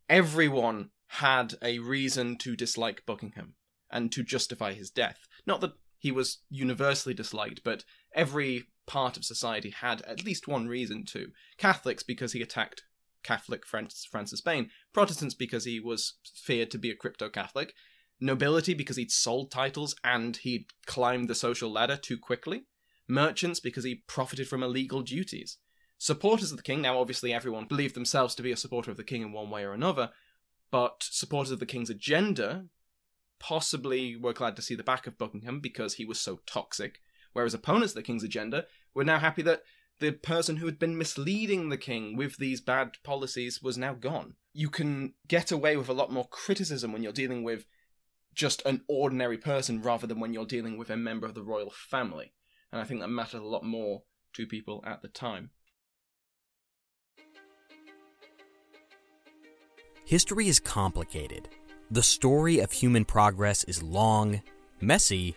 everyone 0.09 0.91
had 1.09 1.55
a 1.62 1.79
reason 1.79 2.37
to 2.38 2.57
dislike 2.57 3.05
Buckingham 3.07 3.55
and 3.91 4.11
to 4.12 4.23
justify 4.23 4.73
his 4.73 4.91
death. 4.91 5.19
Not 5.47 5.61
that 5.61 5.75
he 5.99 6.11
was 6.11 6.38
universally 6.50 7.14
disliked, 7.14 7.62
but 7.64 7.85
every 8.14 8.64
part 8.87 9.17
of 9.17 9.25
society 9.25 9.71
had 9.71 10.03
at 10.03 10.25
least 10.25 10.49
one 10.49 10.67
reason 10.67 11.05
to. 11.07 11.33
Catholics 11.59 12.03
because 12.03 12.33
he 12.33 12.43
attacked 12.43 12.83
Catholic 13.23 13.67
France, 13.67 14.07
of 14.12 14.29
Spain. 14.38 14.71
Protestants 14.93 15.35
because 15.35 15.64
he 15.64 15.81
was 15.81 16.14
feared 16.35 16.71
to 16.71 16.79
be 16.79 16.91
a 16.91 16.97
crypto 16.97 17.29
Catholic. 17.29 17.75
Nobility 18.21 18.75
because 18.75 18.97
he'd 18.97 19.11
sold 19.11 19.50
titles 19.50 19.97
and 20.05 20.37
he'd 20.37 20.67
climbed 20.87 21.29
the 21.29 21.35
social 21.35 21.71
ladder 21.71 21.97
too 21.97 22.19
quickly. 22.19 22.64
Merchants 23.09 23.61
because 23.61 23.85
he 23.85 24.03
profited 24.07 24.49
from 24.49 24.62
illegal 24.62 25.03
duties. 25.03 25.59
Supporters 25.99 26.50
of 26.50 26.57
the 26.57 26.62
king, 26.62 26.83
now 26.83 26.99
obviously 26.99 27.33
everyone 27.33 27.67
believed 27.67 27.95
themselves 27.95 28.35
to 28.35 28.43
be 28.43 28.53
a 28.53 28.57
supporter 28.57 28.91
of 28.91 28.97
the 28.97 29.05
king 29.05 29.23
in 29.23 29.33
one 29.33 29.50
way 29.50 29.64
or 29.64 29.73
another, 29.73 30.11
but 30.71 31.03
supporters 31.03 31.50
of 31.50 31.61
the 31.61 31.67
king's 31.67 31.91
agenda 31.91 32.67
possibly 33.38 34.17
were 34.17 34.33
glad 34.33 34.57
to 34.57 34.62
see 34.62 34.75
the 34.75 34.83
back 34.83 35.07
of 35.07 35.19
Buckingham 35.19 35.61
because 35.61 35.95
he 35.95 36.05
was 36.05 36.21
so 36.21 36.41
toxic, 36.47 37.00
whereas 37.35 37.53
opponents 37.53 37.93
of 37.93 37.97
the 37.97 38.03
king's 38.03 38.25
agenda 38.25 38.64
were 38.95 39.05
now 39.05 39.19
happy 39.19 39.43
that 39.43 39.62
the 40.00 40.12
person 40.12 40.57
who 40.57 40.67
had 40.67 40.79
been 40.79 40.99
misleading 40.99 41.69
the 41.69 41.76
king 41.76 42.17
with 42.17 42.38
these 42.38 42.61
bad 42.61 42.97
policies 43.05 43.62
was 43.62 43.79
now 43.79 43.93
gone. 43.95 44.35
You 44.53 44.71
can 44.71 45.14
get 45.29 45.53
away 45.53 45.76
with 45.76 45.88
a 45.88 45.93
lot 45.93 46.11
more 46.11 46.26
criticism 46.29 46.93
when 46.93 47.03
you're 47.03 47.12
dealing 47.12 47.45
with 47.45 47.67
just 48.35 48.64
an 48.67 48.83
ordinary 48.88 49.38
person 49.38 49.83
rather 49.83 50.07
than 50.07 50.19
when 50.19 50.33
you're 50.33 50.47
dealing 50.47 50.76
with 50.76 50.91
a 50.91 50.97
member 50.97 51.26
of 51.26 51.35
the 51.35 51.43
royal 51.43 51.71
family. 51.71 52.33
And 52.73 52.81
I 52.81 52.85
think 52.85 53.00
that 53.00 53.09
mattered 53.09 53.43
a 53.43 53.47
lot 53.47 53.64
more 53.64 54.03
to 54.33 54.47
people 54.47 54.83
at 54.85 55.03
the 55.03 55.09
time. 55.09 55.50
History 60.05 60.49
is 60.49 60.61
complicated. 60.61 61.49
The 61.91 62.03
story 62.03 62.59
of 62.59 62.73
human 62.73 63.05
progress 63.05 63.64
is 63.64 63.83
long, 63.83 64.43
messy, 64.81 65.37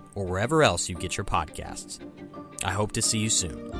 or 0.15 0.25
wherever 0.25 0.63
else 0.63 0.89
you 0.89 0.95
get 0.95 1.17
your 1.17 1.25
podcasts. 1.25 1.99
I 2.63 2.71
hope 2.71 2.91
to 2.93 3.01
see 3.01 3.19
you 3.19 3.29
soon. 3.29 3.71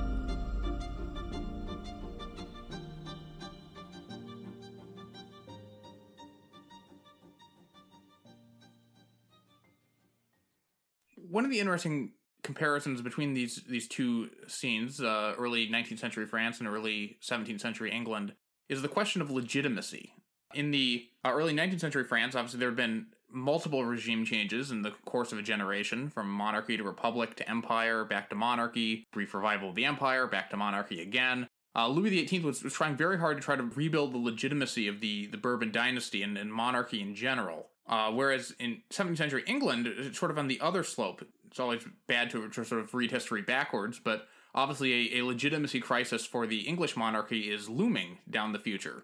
One 11.16 11.46
of 11.46 11.52
the 11.52 11.60
interesting 11.60 12.12
comparisons 12.44 13.02
between 13.02 13.34
these 13.34 13.62
these 13.70 13.88
two 13.88 14.30
scenes, 14.48 15.00
uh, 15.00 15.34
early 15.38 15.68
19th 15.68 16.00
century 16.00 16.26
France 16.26 16.60
and 16.60 16.68
early 16.68 17.18
17th 17.22 17.62
century 17.62 17.92
England, 17.92 18.34
is 18.68 18.82
the 18.82 18.88
question 18.88 19.22
of 19.22 19.32
legitimacy. 19.32 20.14
In 20.54 20.72
the 20.72 21.08
uh, 21.24 21.32
early 21.32 21.54
19th 21.54 21.80
century 21.80 22.04
France, 22.04 22.36
obviously 22.36 22.60
there 22.60 22.70
have 22.70 22.76
been 22.76 23.08
multiple 23.32 23.84
regime 23.84 24.26
changes 24.26 24.72
in 24.72 24.82
the 24.82 24.92
course 25.06 25.32
of 25.32 25.40
a 25.40 25.44
generation, 25.44 26.10
from 26.10 26.30
monarchy 26.30 26.78
to 26.78 26.84
republic 26.84 27.36
to 27.36 27.50
empire, 27.50 28.04
back 28.04 28.30
to 28.30 28.36
monarchy, 28.36 29.08
brief 29.12 29.34
revival 29.34 29.70
of 29.70 29.76
the 29.76 29.86
empire, 29.86 30.28
back 30.28 30.50
to 30.50 30.58
monarchy 30.58 31.02
again. 31.02 31.48
Uh, 31.76 31.88
Louis 31.88 32.26
XVIII 32.28 32.42
was, 32.42 32.64
was 32.64 32.74
trying 32.74 32.96
very 32.96 33.18
hard 33.18 33.38
to 33.38 33.44
try 33.44 33.56
to 33.56 33.64
rebuild 33.64 34.14
the 34.14 34.18
legitimacy 34.18 34.88
of 34.88 35.00
the, 35.00 35.28
the 35.28 35.38
Bourbon 35.38 35.72
dynasty 35.72 36.22
and, 36.22 36.38
and 36.38 36.54
monarchy 36.54 37.02
in 37.02 37.16
general. 37.16 37.68
Uh, 37.88 38.12
whereas 38.12 38.54
in 38.60 38.82
17th 38.92 39.18
century 39.18 39.44
England, 39.48 39.88
it's 39.88 40.20
sort 40.20 40.32
of 40.32 40.38
on 40.38 40.48
the 40.48 40.60
other 40.60 40.84
slope. 40.84 41.24
It's 41.48 41.60
always 41.60 41.84
bad 42.08 42.30
to, 42.32 42.48
to 42.48 42.66
sort 42.66 42.82
of 42.82 42.94
read 42.94 43.12
history 43.12 43.42
backwards, 43.42 44.00
but 44.00 44.28
obviously 44.54 45.14
a, 45.14 45.20
a 45.20 45.26
legitimacy 45.26 45.80
crisis 45.80 46.26
for 46.26 46.46
the 46.46 46.62
English 46.62 46.96
monarchy 46.96 47.52
is 47.52 47.70
looming 47.70 48.20
down 48.30 48.52
the 48.52 48.60
future. 48.60 49.04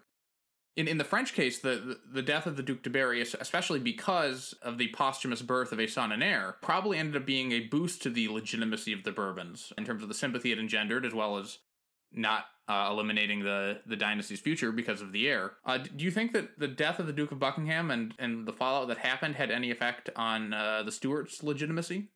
In, 0.78 0.86
in 0.86 0.96
the 0.96 1.04
French 1.04 1.34
case, 1.34 1.58
the, 1.58 1.98
the 2.08 2.22
death 2.22 2.46
of 2.46 2.56
the 2.56 2.62
Duc 2.62 2.84
de 2.84 2.88
Berry, 2.88 3.20
especially 3.20 3.80
because 3.80 4.54
of 4.62 4.78
the 4.78 4.86
posthumous 4.88 5.42
birth 5.42 5.72
of 5.72 5.80
a 5.80 5.88
son 5.88 6.12
and 6.12 6.22
heir, 6.22 6.54
probably 6.62 6.98
ended 6.98 7.20
up 7.20 7.26
being 7.26 7.50
a 7.50 7.66
boost 7.66 8.00
to 8.02 8.10
the 8.10 8.28
legitimacy 8.28 8.92
of 8.92 9.02
the 9.02 9.10
Bourbons 9.10 9.72
in 9.76 9.84
terms 9.84 10.04
of 10.04 10.08
the 10.08 10.14
sympathy 10.14 10.52
it 10.52 10.58
engendered, 10.60 11.04
as 11.04 11.12
well 11.12 11.36
as 11.36 11.58
not 12.12 12.44
uh, 12.68 12.86
eliminating 12.92 13.40
the 13.42 13.80
the 13.86 13.96
dynasty's 13.96 14.38
future 14.38 14.70
because 14.70 15.02
of 15.02 15.10
the 15.10 15.26
heir. 15.26 15.54
Uh, 15.66 15.78
do 15.78 16.04
you 16.04 16.12
think 16.12 16.32
that 16.32 16.60
the 16.60 16.68
death 16.68 17.00
of 17.00 17.08
the 17.08 17.12
Duke 17.12 17.32
of 17.32 17.40
Buckingham 17.40 17.90
and 17.90 18.14
and 18.20 18.46
the 18.46 18.52
fallout 18.52 18.86
that 18.86 18.98
happened 18.98 19.34
had 19.34 19.50
any 19.50 19.72
effect 19.72 20.10
on 20.14 20.54
uh, 20.54 20.84
the 20.84 20.92
Stuarts' 20.92 21.42
legitimacy? 21.42 22.08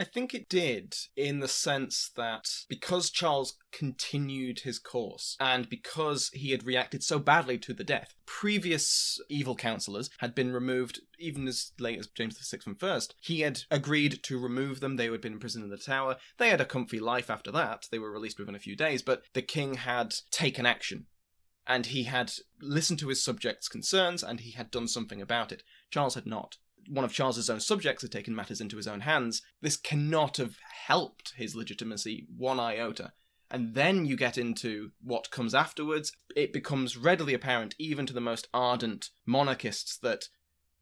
I 0.00 0.04
think 0.04 0.32
it 0.32 0.48
did, 0.48 0.94
in 1.16 1.40
the 1.40 1.48
sense 1.48 2.12
that 2.14 2.48
because 2.68 3.10
Charles 3.10 3.56
continued 3.72 4.60
his 4.60 4.78
course, 4.78 5.36
and 5.40 5.68
because 5.68 6.30
he 6.32 6.52
had 6.52 6.64
reacted 6.64 7.02
so 7.02 7.18
badly 7.18 7.58
to 7.58 7.74
the 7.74 7.82
death, 7.82 8.14
previous 8.24 9.20
evil 9.28 9.56
councillors 9.56 10.08
had 10.18 10.36
been 10.36 10.52
removed 10.52 11.00
even 11.18 11.48
as 11.48 11.72
late 11.80 11.98
as 11.98 12.06
James 12.06 12.38
VI 12.38 12.58
and 12.66 12.78
first. 12.78 13.16
He 13.20 13.40
had 13.40 13.62
agreed 13.72 14.22
to 14.22 14.38
remove 14.38 14.78
them, 14.78 14.96
they 14.96 15.10
had 15.10 15.20
been 15.20 15.32
imprisoned 15.32 15.64
in 15.64 15.70
the 15.70 15.76
tower. 15.76 16.16
They 16.36 16.50
had 16.50 16.60
a 16.60 16.64
comfy 16.64 17.00
life 17.00 17.28
after 17.28 17.50
that, 17.50 17.88
they 17.90 17.98
were 17.98 18.12
released 18.12 18.38
within 18.38 18.54
a 18.54 18.60
few 18.60 18.76
days, 18.76 19.02
but 19.02 19.24
the 19.32 19.42
king 19.42 19.74
had 19.74 20.14
taken 20.30 20.64
action. 20.64 21.06
And 21.66 21.86
he 21.86 22.04
had 22.04 22.32
listened 22.60 23.00
to 23.00 23.08
his 23.08 23.22
subjects' 23.22 23.68
concerns, 23.68 24.22
and 24.22 24.40
he 24.40 24.52
had 24.52 24.70
done 24.70 24.86
something 24.86 25.20
about 25.20 25.50
it. 25.50 25.64
Charles 25.90 26.14
had 26.14 26.24
not 26.24 26.56
one 26.88 27.04
of 27.04 27.12
Charles's 27.12 27.50
own 27.50 27.60
subjects 27.60 28.02
had 28.02 28.12
taken 28.12 28.34
matters 28.34 28.60
into 28.60 28.76
his 28.76 28.88
own 28.88 29.00
hands, 29.00 29.42
this 29.60 29.76
cannot 29.76 30.38
have 30.38 30.56
helped 30.86 31.34
his 31.36 31.54
legitimacy 31.54 32.26
one 32.36 32.58
iota. 32.58 33.12
And 33.50 33.74
then 33.74 34.04
you 34.04 34.16
get 34.16 34.36
into 34.36 34.90
what 35.02 35.30
comes 35.30 35.54
afterwards. 35.54 36.12
It 36.36 36.52
becomes 36.52 36.96
readily 36.96 37.34
apparent, 37.34 37.74
even 37.78 38.04
to 38.06 38.12
the 38.12 38.20
most 38.20 38.48
ardent 38.52 39.10
monarchists, 39.24 39.96
that 39.98 40.28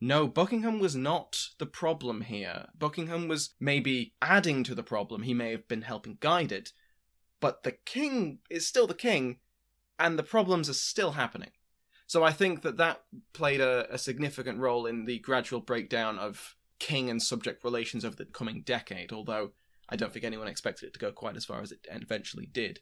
no, 0.01 0.27
Buckingham 0.27 0.79
was 0.79 0.95
not 0.95 1.49
the 1.59 1.67
problem 1.67 2.23
here. 2.23 2.67
Buckingham 2.79 3.29
was 3.29 3.55
maybe 3.59 4.15
adding 4.21 4.63
to 4.65 4.75
the 4.75 4.83
problem, 4.83 5.23
he 5.23 5.33
may 5.33 5.53
have 5.53 5.67
been 5.69 5.83
helping 5.83 6.19
guide 6.21 6.53
it, 6.53 6.73
but 7.41 7.63
the 7.63 7.73
king 7.73 8.41
is 8.51 8.67
still 8.67 8.87
the 8.87 8.95
king, 8.95 9.39
and 9.99 10.19
the 10.19 10.23
problems 10.23 10.69
are 10.69 10.75
still 10.75 11.13
happening. 11.13 11.51
So 12.07 12.23
I 12.23 12.33
think 12.33 12.63
that 12.63 12.77
that 12.77 13.03
played 13.33 13.61
a, 13.61 13.93
a 13.93 13.99
significant 13.99 14.59
role 14.59 14.87
in 14.87 15.05
the 15.05 15.19
gradual 15.19 15.61
breakdown 15.61 16.19
of 16.19 16.57
king 16.79 17.11
and 17.11 17.21
subject 17.21 17.65
relations 17.65 18.05
over 18.05 18.17
the 18.17 18.25
coming 18.27 18.63
decade, 18.63 19.13
although 19.13 19.53
I 19.89 19.97
don't 19.97 20.13
think 20.13 20.25
anyone 20.25 20.49
expected 20.49 20.87
it 20.87 20.93
to 20.95 20.99
go 20.99 21.13
quite 21.13 21.37
as 21.37 21.45
far 21.45 21.61
as 21.61 21.73
it 21.73 21.87
eventually 21.91 22.47
did. 22.47 22.81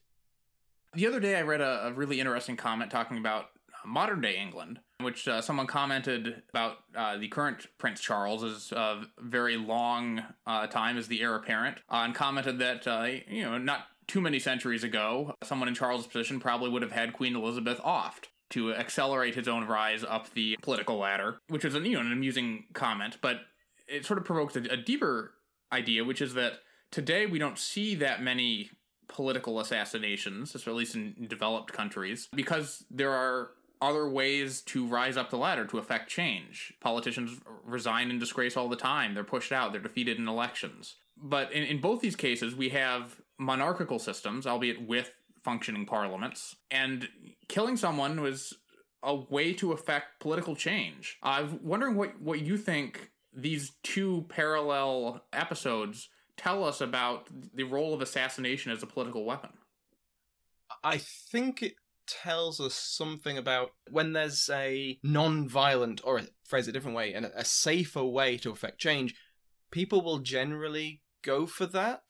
The 0.94 1.06
other 1.06 1.20
day, 1.20 1.36
I 1.36 1.42
read 1.42 1.60
a, 1.60 1.88
a 1.88 1.92
really 1.92 2.20
interesting 2.20 2.56
comment 2.56 2.90
talking 2.90 3.18
about 3.18 3.46
modern 3.84 4.20
day 4.20 4.36
England, 4.36 4.80
which 5.00 5.26
uh, 5.28 5.40
someone 5.40 5.66
commented 5.66 6.42
about 6.50 6.78
uh, 6.96 7.16
the 7.18 7.28
current 7.28 7.66
Prince 7.78 8.00
Charles 8.00 8.42
is 8.42 8.72
a 8.72 8.78
uh, 8.78 9.04
very 9.18 9.56
long 9.56 10.22
uh, 10.46 10.66
time 10.66 10.96
as 10.96 11.08
the 11.08 11.20
heir 11.20 11.34
apparent, 11.34 11.78
uh, 11.90 12.02
and 12.04 12.14
commented 12.14 12.58
that 12.58 12.86
uh, 12.86 13.08
you 13.28 13.42
know 13.42 13.58
not 13.58 13.86
too 14.06 14.20
many 14.20 14.38
centuries 14.38 14.84
ago, 14.84 15.34
someone 15.42 15.68
in 15.68 15.74
Charles' 15.74 16.06
position 16.06 16.38
probably 16.38 16.70
would 16.70 16.82
have 16.82 16.92
had 16.92 17.12
Queen 17.12 17.34
Elizabeth 17.34 17.80
offed 17.80 18.28
to 18.54 18.72
accelerate 18.72 19.34
his 19.34 19.48
own 19.48 19.66
rise 19.66 20.04
up 20.04 20.32
the 20.34 20.56
political 20.62 20.98
ladder, 20.98 21.38
which 21.48 21.64
is 21.64 21.74
an, 21.74 21.84
you 21.84 21.94
know, 21.94 22.00
an 22.00 22.12
amusing 22.12 22.64
comment, 22.72 23.18
but 23.20 23.40
it 23.88 24.06
sort 24.06 24.18
of 24.18 24.24
provokes 24.24 24.56
a, 24.56 24.60
a 24.70 24.76
deeper 24.76 25.32
idea, 25.72 26.04
which 26.04 26.22
is 26.22 26.34
that 26.34 26.54
today 26.90 27.26
we 27.26 27.38
don't 27.38 27.58
see 27.58 27.94
that 27.96 28.22
many 28.22 28.70
political 29.08 29.60
assassinations, 29.60 30.54
at 30.54 30.66
least 30.68 30.94
in 30.94 31.26
developed 31.28 31.72
countries, 31.72 32.28
because 32.32 32.84
there 32.90 33.12
are 33.12 33.50
other 33.82 34.08
ways 34.08 34.62
to 34.62 34.86
rise 34.86 35.16
up 35.16 35.30
the 35.30 35.36
ladder 35.36 35.66
to 35.66 35.78
affect 35.78 36.08
change. 36.08 36.72
Politicians 36.80 37.40
resign 37.64 38.10
in 38.10 38.18
disgrace 38.18 38.56
all 38.56 38.68
the 38.68 38.76
time. 38.76 39.14
They're 39.14 39.24
pushed 39.24 39.52
out. 39.52 39.72
They're 39.72 39.80
defeated 39.80 40.18
in 40.18 40.28
elections. 40.28 40.94
But 41.16 41.52
in, 41.52 41.64
in 41.64 41.80
both 41.80 42.00
these 42.00 42.16
cases, 42.16 42.54
we 42.54 42.70
have 42.70 43.20
monarchical 43.38 43.98
systems, 43.98 44.46
albeit 44.46 44.86
with 44.86 45.12
functioning 45.42 45.84
parliaments, 45.84 46.56
and 46.70 47.08
killing 47.48 47.76
someone 47.76 48.20
was 48.20 48.54
a 49.02 49.14
way 49.14 49.52
to 49.54 49.72
affect 49.72 50.20
political 50.20 50.56
change. 50.56 51.18
I'm 51.22 51.60
wondering 51.62 51.94
what 51.94 52.20
what 52.20 52.40
you 52.40 52.56
think 52.56 53.10
these 53.32 53.72
two 53.82 54.26
parallel 54.28 55.24
episodes 55.32 56.08
tell 56.36 56.64
us 56.64 56.80
about 56.80 57.28
the 57.54 57.64
role 57.64 57.94
of 57.94 58.00
assassination 58.00 58.72
as 58.72 58.82
a 58.82 58.86
political 58.86 59.24
weapon? 59.24 59.50
I 60.82 60.98
think 60.98 61.62
it 61.62 61.74
tells 62.06 62.60
us 62.60 62.74
something 62.74 63.38
about 63.38 63.70
when 63.90 64.12
there's 64.12 64.50
a 64.52 64.98
non-violent 65.02 66.00
or 66.04 66.20
phrase 66.44 66.66
it 66.66 66.70
a 66.70 66.72
different 66.72 66.96
way 66.96 67.14
and 67.14 67.26
a 67.34 67.44
safer 67.44 68.04
way 68.04 68.36
to 68.36 68.50
affect 68.50 68.78
change 68.78 69.14
people 69.70 70.02
will 70.02 70.18
generally 70.18 71.00
go 71.22 71.46
for 71.46 71.64
that 71.64 72.02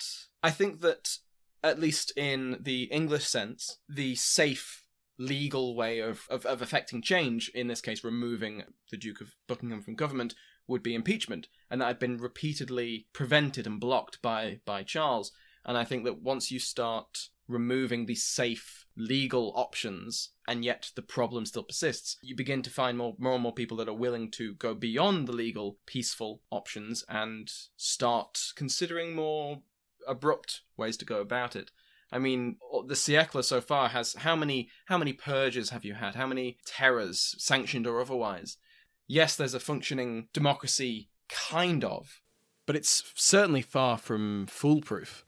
i 0.42 0.50
think 0.50 0.80
that 0.80 1.18
at 1.62 1.78
least 1.78 2.12
in 2.16 2.58
the 2.60 2.84
english 2.84 3.24
sense 3.24 3.78
the 3.88 4.16
safe 4.16 4.83
legal 5.18 5.74
way 5.76 6.00
of, 6.00 6.26
of, 6.28 6.44
of 6.46 6.60
affecting 6.60 7.00
change 7.00 7.48
in 7.54 7.68
this 7.68 7.80
case 7.80 8.02
removing 8.02 8.64
the 8.90 8.96
duke 8.96 9.20
of 9.20 9.34
buckingham 9.46 9.82
from 9.82 9.94
government 9.94 10.34
would 10.66 10.82
be 10.82 10.94
impeachment 10.94 11.48
and 11.70 11.80
that 11.80 11.86
had 11.86 11.98
been 11.98 12.18
repeatedly 12.18 13.06
prevented 13.12 13.66
and 13.66 13.80
blocked 13.80 14.20
by 14.22 14.60
by 14.64 14.82
charles. 14.82 15.32
And 15.64 15.78
i 15.78 15.84
think 15.84 16.04
that 16.04 16.20
once 16.20 16.50
you 16.50 16.58
start 16.58 17.28
removing 17.46 18.06
the 18.06 18.14
safe 18.14 18.86
legal 18.96 19.52
options 19.54 20.30
and 20.48 20.64
yet 20.64 20.90
the 20.94 21.02
problem 21.02 21.44
still 21.44 21.62
persists 21.62 22.16
you 22.22 22.34
begin 22.34 22.62
to 22.62 22.70
find 22.70 22.96
more, 22.96 23.14
more 23.18 23.34
and 23.34 23.42
more 23.42 23.52
people 23.52 23.76
that 23.76 23.88
are 23.88 23.94
willing 23.94 24.30
to 24.30 24.54
go 24.54 24.74
beyond 24.74 25.28
the 25.28 25.32
legal 25.32 25.78
peaceful 25.84 26.40
options 26.50 27.04
and 27.08 27.52
start 27.76 28.40
considering 28.56 29.14
more 29.14 29.60
abrupt 30.06 30.62
ways 30.76 30.96
to 30.96 31.04
go 31.04 31.20
about 31.20 31.54
it 31.54 31.70
I 32.12 32.18
mean, 32.18 32.56
the 32.86 32.94
Siècle 32.94 33.44
so 33.44 33.60
far 33.60 33.88
has 33.88 34.14
how 34.14 34.36
many 34.36 34.68
how 34.86 34.98
many 34.98 35.12
purges 35.12 35.70
have 35.70 35.84
you 35.84 35.94
had? 35.94 36.14
How 36.14 36.26
many 36.26 36.58
terrors, 36.64 37.34
sanctioned 37.38 37.86
or 37.86 38.00
otherwise? 38.00 38.56
Yes, 39.06 39.36
there's 39.36 39.54
a 39.54 39.60
functioning 39.60 40.28
democracy, 40.32 41.08
kind 41.28 41.84
of, 41.84 42.20
but 42.66 42.76
it's 42.76 43.12
certainly 43.14 43.62
far 43.62 43.98
from 43.98 44.46
foolproof. 44.46 45.24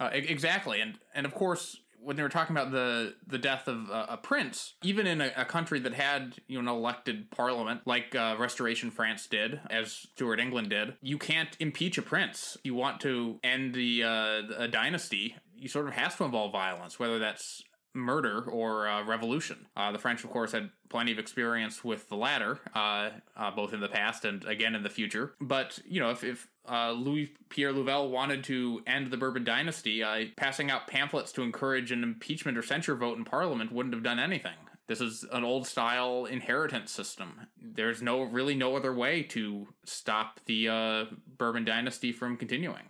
Uh, 0.00 0.10
exactly, 0.12 0.80
and 0.80 0.98
and 1.14 1.26
of 1.26 1.34
course, 1.34 1.76
when 2.02 2.16
they 2.16 2.22
were 2.22 2.28
talking 2.28 2.56
about 2.56 2.72
the 2.72 3.14
the 3.26 3.38
death 3.38 3.68
of 3.68 3.90
uh, 3.90 4.06
a 4.08 4.16
prince, 4.16 4.74
even 4.82 5.06
in 5.06 5.20
a, 5.20 5.32
a, 5.36 5.44
country 5.44 5.78
that 5.80 5.94
had 5.94 6.34
you 6.48 6.60
know 6.60 6.72
an 6.72 6.76
elected 6.76 7.30
parliament 7.30 7.82
like 7.86 8.14
uh, 8.14 8.36
Restoration 8.38 8.90
France 8.90 9.26
did, 9.26 9.60
as 9.70 9.92
Stuart 9.92 10.40
England 10.40 10.70
did, 10.70 10.96
you 11.00 11.18
can't 11.18 11.56
impeach 11.60 11.98
a 11.98 12.02
prince. 12.02 12.56
You 12.64 12.74
want 12.74 13.00
to 13.02 13.38
end 13.44 13.74
the 13.74 14.02
uh, 14.02 14.42
a 14.58 14.68
dynasty, 14.68 15.36
you 15.62 15.68
sort 15.68 15.86
of 15.86 15.94
has 15.94 16.16
to 16.16 16.24
involve 16.24 16.50
violence, 16.50 16.98
whether 16.98 17.18
that's 17.20 17.62
murder 17.94 18.42
or 18.48 18.88
uh, 18.88 19.04
revolution. 19.04 19.66
Uh, 19.76 19.92
the 19.92 19.98
French, 19.98 20.24
of 20.24 20.30
course, 20.30 20.52
had 20.52 20.70
plenty 20.88 21.12
of 21.12 21.18
experience 21.18 21.84
with 21.84 22.08
the 22.08 22.16
latter, 22.16 22.58
uh, 22.74 23.10
uh 23.36 23.50
both 23.50 23.72
in 23.72 23.80
the 23.80 23.88
past 23.88 24.24
and 24.24 24.44
again 24.44 24.74
in 24.74 24.82
the 24.82 24.90
future. 24.90 25.34
But 25.40 25.78
you 25.84 26.00
know, 26.00 26.10
if, 26.10 26.24
if 26.24 26.48
uh, 26.68 26.92
Louis 26.92 27.32
Pierre 27.48 27.72
Louvel 27.72 28.10
wanted 28.10 28.44
to 28.44 28.82
end 28.86 29.10
the 29.10 29.16
Bourbon 29.16 29.44
dynasty, 29.44 30.02
uh, 30.02 30.24
passing 30.36 30.70
out 30.70 30.88
pamphlets 30.88 31.32
to 31.32 31.42
encourage 31.42 31.92
an 31.92 32.02
impeachment 32.02 32.58
or 32.58 32.62
censure 32.62 32.96
vote 32.96 33.18
in 33.18 33.24
Parliament 33.24 33.72
wouldn't 33.72 33.94
have 33.94 34.04
done 34.04 34.18
anything. 34.18 34.56
This 34.88 35.00
is 35.00 35.24
an 35.30 35.44
old 35.44 35.66
style 35.66 36.26
inheritance 36.26 36.90
system. 36.90 37.46
There's 37.56 38.02
no 38.02 38.22
really 38.22 38.54
no 38.54 38.76
other 38.76 38.92
way 38.92 39.22
to 39.24 39.68
stop 39.84 40.40
the 40.46 41.08
Bourbon 41.38 41.64
dynasty 41.64 42.10
from 42.10 42.36
continuing. 42.36 42.88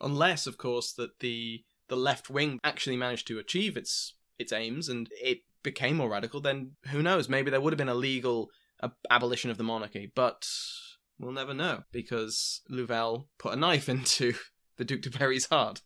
Unless, 0.00 0.46
of 0.46 0.58
course, 0.58 0.92
that 0.92 1.18
the 1.18 1.64
the 1.88 1.96
left 1.96 2.30
wing 2.30 2.58
actually 2.62 2.96
managed 2.96 3.26
to 3.28 3.38
achieve 3.38 3.76
its 3.76 4.14
its 4.38 4.52
aims 4.52 4.88
and 4.88 5.08
it 5.20 5.40
became 5.62 5.96
more 5.96 6.08
radical, 6.08 6.40
then 6.40 6.72
who 6.88 7.02
knows? 7.02 7.28
Maybe 7.28 7.50
there 7.50 7.60
would 7.60 7.72
have 7.72 7.78
been 7.78 7.88
a 7.88 7.94
legal 7.94 8.50
abolition 9.10 9.50
of 9.50 9.58
the 9.58 9.64
monarchy, 9.64 10.12
but 10.14 10.48
we'll 11.18 11.32
never 11.32 11.54
know 11.54 11.82
because 11.92 12.62
Louvel 12.70 13.26
put 13.38 13.52
a 13.52 13.56
knife 13.56 13.88
into 13.88 14.34
the 14.76 14.84
Duc 14.84 15.00
de 15.00 15.10
Berry's 15.10 15.46
heart. 15.46 15.82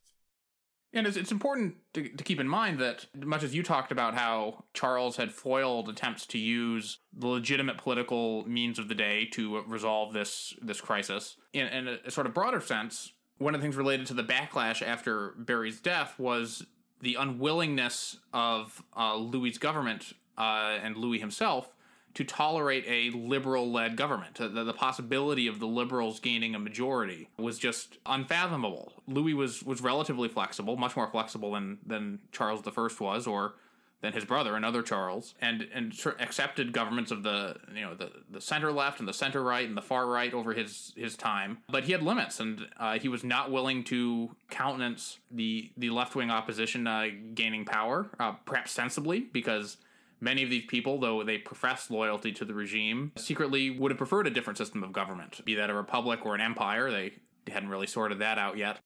And 0.95 1.07
it's, 1.07 1.17
it's 1.17 1.33
important 1.33 1.77
to, 1.95 2.07
to 2.07 2.23
keep 2.23 2.38
in 2.38 2.47
mind 2.47 2.79
that, 2.79 3.07
much 3.17 3.43
as 3.43 3.55
you 3.55 3.62
talked 3.62 3.93
about 3.93 4.15
how 4.15 4.65
Charles 4.75 5.17
had 5.17 5.33
foiled 5.33 5.88
attempts 5.88 6.27
to 6.27 6.38
use 6.38 6.99
the 7.17 7.29
legitimate 7.29 7.79
political 7.79 8.47
means 8.47 8.79
of 8.79 8.88
the 8.88 8.95
day 8.95 9.25
to 9.33 9.62
resolve 9.62 10.12
this 10.12 10.55
this 10.61 10.83
crisis, 10.83 11.38
in, 11.55 11.67
in 11.69 11.88
a 12.05 12.11
sort 12.11 12.27
of 12.27 12.35
broader 12.35 12.61
sense, 12.61 13.15
one 13.43 13.55
of 13.55 13.61
the 13.61 13.65
things 13.65 13.77
related 13.77 14.07
to 14.07 14.15
the 14.15 14.25
backlash 14.25 14.83
after 14.83 15.35
Berry's 15.37 15.81
death 15.81 16.19
was 16.19 16.65
the 17.01 17.17
unwillingness 17.17 18.19
of 18.33 18.83
uh, 18.97 19.17
Louis's 19.17 19.59
government 19.59 20.13
uh, 20.39 20.79
and 20.83 20.97
Louis 20.97 21.19
himself 21.19 21.69
to 22.15 22.25
tolerate 22.25 22.85
a 22.87 23.17
liberal 23.17 23.71
led 23.71 23.97
government. 23.97 24.35
The, 24.35 24.49
the, 24.49 24.73
possibility 24.73 25.47
of 25.47 25.61
the 25.61 25.67
liberals 25.67 26.21
gaining 26.21 26.55
a 26.55 26.59
majority 26.59 27.31
was 27.39 27.59
just 27.59 27.97
unfathomable. 28.05 28.93
Louis 29.09 29.33
was, 29.33 29.63
was 29.63 29.81
relatively 29.81 30.29
flexible, 30.29 30.77
much 30.77 30.95
more 30.95 31.09
flexible 31.09 31.53
than, 31.53 31.79
than 31.87 32.19
Charles 32.31 32.63
I 32.67 32.89
was, 33.01 33.27
or 33.27 33.55
than 34.03 34.12
his 34.12 34.25
brother, 34.25 34.57
another 34.57 34.83
Charles, 34.83 35.35
and 35.41 35.67
and 35.73 35.99
accepted 36.19 36.73
governments 36.73 37.11
of 37.11 37.23
the 37.23 37.57
you 37.75 37.81
know 37.81 37.95
the, 37.95 38.11
the 38.31 38.41
center 38.41 38.71
left 38.71 38.99
and 38.99 39.09
the 39.09 39.15
center 39.15 39.43
right 39.43 39.67
and 39.67 39.77
the 39.77 39.83
far 39.83 40.07
right 40.07 40.35
over 40.35 40.53
his 40.53 40.93
his 40.97 41.17
time. 41.17 41.59
But 41.69 41.85
he 41.85 41.93
had 41.93 42.03
limits, 42.03 42.41
and 42.41 42.67
uh, 42.79 42.99
he 42.99 43.09
was 43.09 43.25
not 43.25 43.51
willing 43.51 43.85
to 43.85 44.35
countenance 44.51 45.19
the 45.31 45.71
the 45.77 45.91
left 45.91 46.15
wing 46.15 46.31
opposition 46.31 46.87
uh, 46.87 47.07
gaining 47.35 47.65
power, 47.65 48.11
uh, 48.19 48.33
perhaps 48.45 48.73
sensibly, 48.73 49.21
because 49.21 49.79
many 50.21 50.43
of 50.43 50.51
these 50.51 50.67
people, 50.67 50.99
though 50.99 51.23
they 51.23 51.38
professed 51.38 51.91
loyalty 51.91 52.33
to 52.33 52.45
the 52.45 52.55
regime, 52.55 53.12
secretly 53.17 53.71
would 53.71 53.93
have 53.93 53.99
preferred 53.99 54.27
a 54.27 54.31
different 54.31 54.59
system 54.59 54.83
of 54.83 54.93
government, 54.93 55.41
be 55.45 55.55
that 55.55 55.71
a 55.71 55.75
republic 55.75 56.27
or 56.27 56.35
an 56.35 56.41
empire. 56.41 56.91
They 56.91 57.12
hadn't 57.49 57.69
really 57.69 57.87
sorted 57.87 58.19
that 58.19 58.37
out 58.37 58.57
yet 58.59 58.81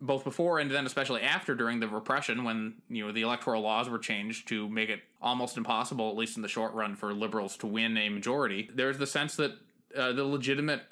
both 0.00 0.24
before 0.24 0.58
and 0.58 0.70
then 0.70 0.86
especially 0.86 1.22
after 1.22 1.54
during 1.54 1.80
the 1.80 1.88
repression 1.88 2.44
when 2.44 2.74
you 2.88 3.04
know 3.04 3.12
the 3.12 3.22
electoral 3.22 3.62
laws 3.62 3.88
were 3.88 3.98
changed 3.98 4.46
to 4.46 4.68
make 4.68 4.88
it 4.88 5.00
almost 5.20 5.56
impossible 5.56 6.08
at 6.08 6.16
least 6.16 6.36
in 6.36 6.42
the 6.42 6.48
short 6.48 6.72
run 6.72 6.94
for 6.94 7.12
liberals 7.12 7.56
to 7.56 7.66
win 7.66 7.96
a 7.96 8.08
majority 8.08 8.70
there's 8.74 8.98
the 8.98 9.06
sense 9.06 9.34
that 9.34 9.52
uh, 9.96 10.12
the 10.12 10.24
legitimate 10.24 10.82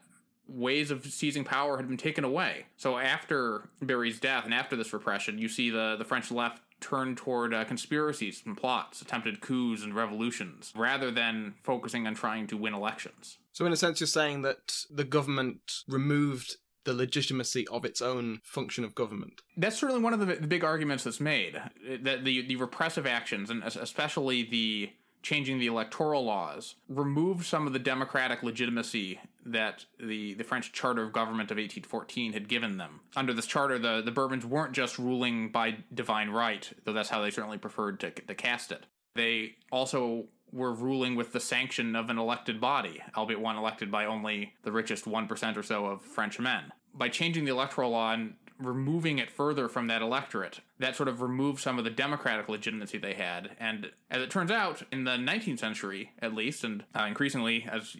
ways 0.49 0.90
of 0.90 1.05
seizing 1.07 1.45
power 1.45 1.77
had 1.77 1.88
been 1.88 1.97
taken 1.97 2.25
away. 2.25 2.66
So 2.77 2.99
after 2.99 3.69
Berry's 3.81 4.21
death 4.21 4.45
and 4.45 4.55
after 4.55 4.77
this 4.77 4.92
repression 4.92 5.38
you 5.38 5.49
see 5.49 5.71
the 5.71 5.97
the 5.99 6.05
French 6.05 6.31
left 6.31 6.62
turn 6.81 7.16
toward 7.16 7.55
uh, 7.55 7.64
conspiracies 7.64 8.42
and 8.45 8.57
plots 8.57 9.01
attempted 9.01 9.40
coups 9.40 9.83
and 9.83 9.95
revolutions 9.95 10.73
rather 10.77 11.11
than 11.11 11.55
focusing 11.62 12.07
on 12.07 12.14
trying 12.14 12.47
to 12.47 12.57
win 12.57 12.75
elections. 12.75 13.38
So 13.53 13.64
in 13.64 13.73
a 13.73 13.77
sense 13.77 14.01
you're 14.01 14.07
saying 14.07 14.42
that 14.42 14.85
the 14.90 15.05
government 15.05 15.83
removed 15.88 16.57
the 16.87 16.94
legitimacy 16.94 17.66
of 17.68 17.85
its 17.85 18.01
own 18.01 18.40
function 18.42 18.85
of 18.85 18.94
government. 18.94 19.42
That's 19.57 19.79
certainly 19.79 20.01
one 20.01 20.14
of 20.14 20.20
the, 20.20 20.46
big 20.46 20.64
arguments 20.64 21.03
that's 21.05 21.20
made 21.20 21.61
that 22.03 22.25
the 22.25 22.46
the 22.46 22.55
repressive 22.57 23.07
actions 23.07 23.51
and 23.51 23.64
especially 23.64 24.44
the 24.44 24.92
changing 25.22 25.59
the 25.59 25.66
electoral 25.66 26.25
laws 26.25 26.77
removed 26.88 27.44
some 27.44 27.66
of 27.66 27.72
the 27.72 27.81
democratic 27.81 28.44
legitimacy 28.44 29.18
that 29.44 29.85
the, 29.99 30.35
the 30.35 30.44
French 30.44 30.72
Charter 30.72 31.03
of 31.03 31.12
Government 31.12 31.51
of 31.51 31.57
1814 31.57 32.33
had 32.33 32.46
given 32.46 32.77
them. 32.77 33.01
Under 33.16 33.33
this 33.33 33.46
charter, 33.46 33.77
the, 33.77 34.03
the 34.03 34.12
Bourbons 34.12 34.46
weren't 34.46 34.72
just 34.72 35.01
ruling 35.01 35.51
by 35.51 35.79
divine 35.92 36.31
right, 36.31 36.70
though 36.85 36.92
that's 36.92 37.09
how 37.09 37.22
they 37.22 37.31
certainly 37.31 37.59
preferred 37.59 37.99
to, 38.01 38.11
to 38.12 38.35
cast 38.37 38.70
it. 38.70 38.87
They 39.16 39.57
also 39.72 40.27
were 40.52 40.72
ruling 40.72 41.16
with 41.16 41.32
the 41.32 41.40
sanction 41.40 41.96
of 41.96 42.11
an 42.11 42.18
elected 42.18 42.61
body, 42.61 43.02
albeit 43.16 43.40
one 43.40 43.56
elected 43.56 43.90
by 43.90 44.06
only 44.06 44.54
the 44.62 44.72
richest 44.72 45.04
1% 45.04 45.56
or 45.56 45.62
so 45.62 45.87
of 45.87 46.02
French 46.02 46.38
men. 46.38 46.72
By 46.94 47.09
changing 47.09 47.44
the 47.44 47.52
electoral 47.52 47.90
law 47.90 48.12
and 48.12 48.35
removing 48.59 49.18
it 49.18 49.30
further 49.30 49.68
from 49.68 49.87
that 49.88 50.02
electorate, 50.02 50.61
that 50.78 50.96
sort 50.96 51.09
of 51.09 51.20
removed 51.20 51.61
some 51.61 51.78
of 51.78 51.85
the 51.85 51.90
democratic 51.90 52.48
legitimacy 52.48 52.98
they 52.98 53.14
had. 53.14 53.50
And 53.59 53.90
as 54.11 54.22
it 54.22 54.30
turns 54.30 54.50
out, 54.50 54.82
in 54.90 55.04
the 55.04 55.12
19th 55.12 55.59
century, 55.59 56.12
at 56.20 56.35
least, 56.35 56.64
and 56.64 56.85
uh, 56.98 57.04
increasingly, 57.04 57.66
as 57.70 57.96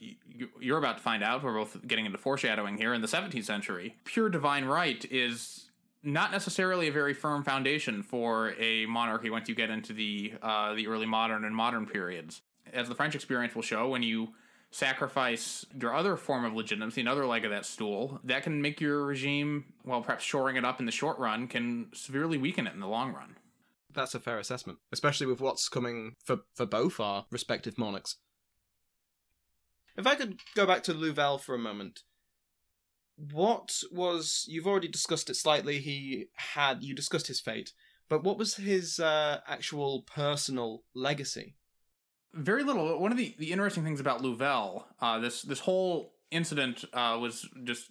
you're 0.61 0.79
about 0.79 0.99
to 0.99 1.03
find 1.03 1.23
out, 1.23 1.43
we're 1.43 1.55
both 1.55 1.87
getting 1.87 2.07
into 2.07 2.19
foreshadowing 2.19 2.79
here, 2.79 2.95
in 2.95 3.03
the 3.03 3.09
17th 3.09 3.45
century, 3.45 3.97
pure 4.05 4.29
divine 4.29 4.65
right 4.65 5.05
is 5.11 5.66
not 6.07 6.31
necessarily 6.31 6.89
a 6.89 6.93
very 6.93 7.13
firm 7.13 7.43
foundation 7.43 8.03
for 8.03 8.55
a 8.59 8.87
monarchy 8.87 9.29
once 9.29 9.49
you 9.49 9.55
get 9.55 9.71
into 9.71 9.93
the 9.93 10.33
uh, 10.41 10.73
the 10.75 10.87
early 10.87 11.07
modern 11.07 11.45
and 11.45 11.55
modern 11.55 11.85
periods. 11.85 12.43
As 12.73 12.89
the 12.89 12.95
French 12.95 13.15
experience 13.15 13.55
will 13.55 13.63
show, 13.63 13.89
when 13.89 14.03
you 14.03 14.29
sacrifice 14.71 15.65
your 15.79 15.95
other 15.95 16.17
form 16.17 16.45
of 16.45 16.55
legitimacy, 16.55 17.01
another 17.01 17.27
leg 17.27 17.45
of 17.45 17.51
that 17.51 17.67
stool, 17.67 18.21
that 18.25 18.43
can 18.43 18.61
make 18.61 18.81
your 18.81 19.05
regime, 19.05 19.65
well, 19.85 20.01
perhaps 20.03 20.25
shoring 20.25 20.57
it 20.57 20.65
up 20.65 20.81
in 20.81 20.87
the 20.87 20.93
short 20.93 21.19
run, 21.19 21.49
can 21.49 21.87
severely 21.93 22.39
weaken 22.39 22.67
it 22.67 22.75
in 22.75 22.81
the 22.81 22.87
long 22.87 23.13
run. 23.13 23.37
That's 23.93 24.15
a 24.15 24.21
fair 24.21 24.39
assessment, 24.39 24.79
especially 24.93 25.27
with 25.27 25.41
what's 25.41 25.69
coming 25.69 26.15
for, 26.23 26.39
for 26.55 26.67
both 26.67 27.01
our 27.01 27.27
respective 27.31 27.79
monarchs. 27.79 28.17
If 29.97 30.07
I 30.07 30.15
could 30.15 30.41
go 30.55 30.67
back 30.67 30.83
to 30.85 30.93
Louvel 30.93 31.41
for 31.41 31.55
a 31.55 31.59
moment, 31.59 32.01
what 33.17 33.83
was 33.91 34.45
you've 34.49 34.67
already 34.67 34.89
discussed 34.89 35.31
it 35.31 35.35
slightly 35.35 35.79
he 35.79 36.27
had 36.35 36.83
you 36.83 36.95
discussed 36.95 37.27
his 37.29 37.41
fate 37.41 37.73
but 38.09 38.23
what 38.23 38.39
was 38.39 38.57
his 38.57 39.01
uh, 39.01 39.41
actual 39.47 40.03
personal 40.03 40.83
legacy 40.95 41.57
very 42.35 42.63
little 42.63 43.01
one 43.01 43.13
of 43.13 43.19
the, 43.19 43.35
the 43.39 43.53
interesting 43.53 43.85
things 43.85 44.01
about 44.01 44.23
louvel 44.23 44.85
uh, 45.01 45.19
this 45.19 45.43
this 45.43 45.61
whole 45.61 46.13
incident 46.31 46.85
uh, 46.93 47.17
was 47.21 47.49
just 47.65 47.91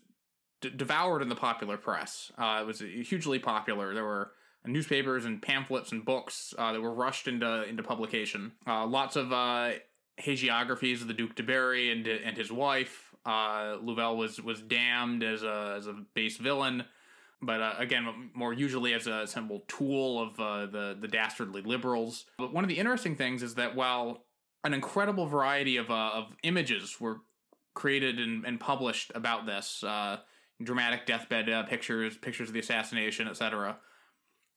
d- 0.62 0.72
devoured 0.76 1.22
in 1.22 1.30
the 1.30 1.36
popular 1.36 1.78
press. 1.78 2.32
Uh, 2.38 2.60
it 2.62 2.66
was 2.66 2.80
hugely 2.80 3.40
popular. 3.40 3.94
There 3.94 4.04
were 4.04 4.32
newspapers 4.66 5.26
and 5.26 5.42
pamphlets 5.42 5.92
and 5.92 6.04
books 6.04 6.54
uh, 6.58 6.74
that 6.74 6.82
were 6.82 6.94
rushed 6.94 7.28
into 7.28 7.64
into 7.64 7.84
publication. 7.84 8.54
Uh, 8.68 8.86
lots 8.86 9.16
of 9.16 9.32
hagiographies 10.20 11.02
of 11.02 11.08
the 11.08 11.14
Duke 11.14 11.36
de 11.36 11.44
Berry 11.44 11.92
and 11.92 12.08
and 12.08 12.38
his 12.38 12.52
wife. 12.52 13.14
Uh, 13.26 13.78
Louvel 13.82 14.18
was 14.18 14.42
was 14.42 14.62
damned 14.62 15.24
as 15.24 15.44
a 15.44 15.76
as 15.78 15.88
a 15.88 15.94
base 16.14 16.38
villain, 16.38 16.86
but 17.42 17.62
uh, 17.62 17.74
again, 17.78 18.32
more 18.34 18.54
usually 18.54 18.94
as 18.94 19.08
a 19.08 19.28
simple 19.28 19.64
tool 19.68 20.22
of 20.22 20.40
uh, 20.40 20.66
the 20.68 20.98
the 21.00 21.08
dastardly 21.08 21.62
liberals. 21.62 22.26
But 22.38 22.54
one 22.54 22.64
of 22.64 22.70
the 22.70 22.78
interesting 22.78 23.16
things 23.16 23.44
is 23.44 23.56
that 23.56 23.76
while 23.76 24.26
an 24.64 24.74
incredible 24.74 25.26
variety 25.26 25.78
of 25.78 25.90
of 25.90 26.36
images 26.44 27.00
were 27.00 27.22
created 27.74 28.20
and, 28.20 28.46
and 28.46 28.60
published 28.60 29.12
about 29.16 29.46
this 29.46 29.84
dramatic 30.64 31.06
deathbed 31.06 31.68
pictures, 31.68 32.18
pictures 32.18 32.48
of 32.48 32.54
the 32.54 32.60
assassination, 32.62 33.28
etc 33.28 33.78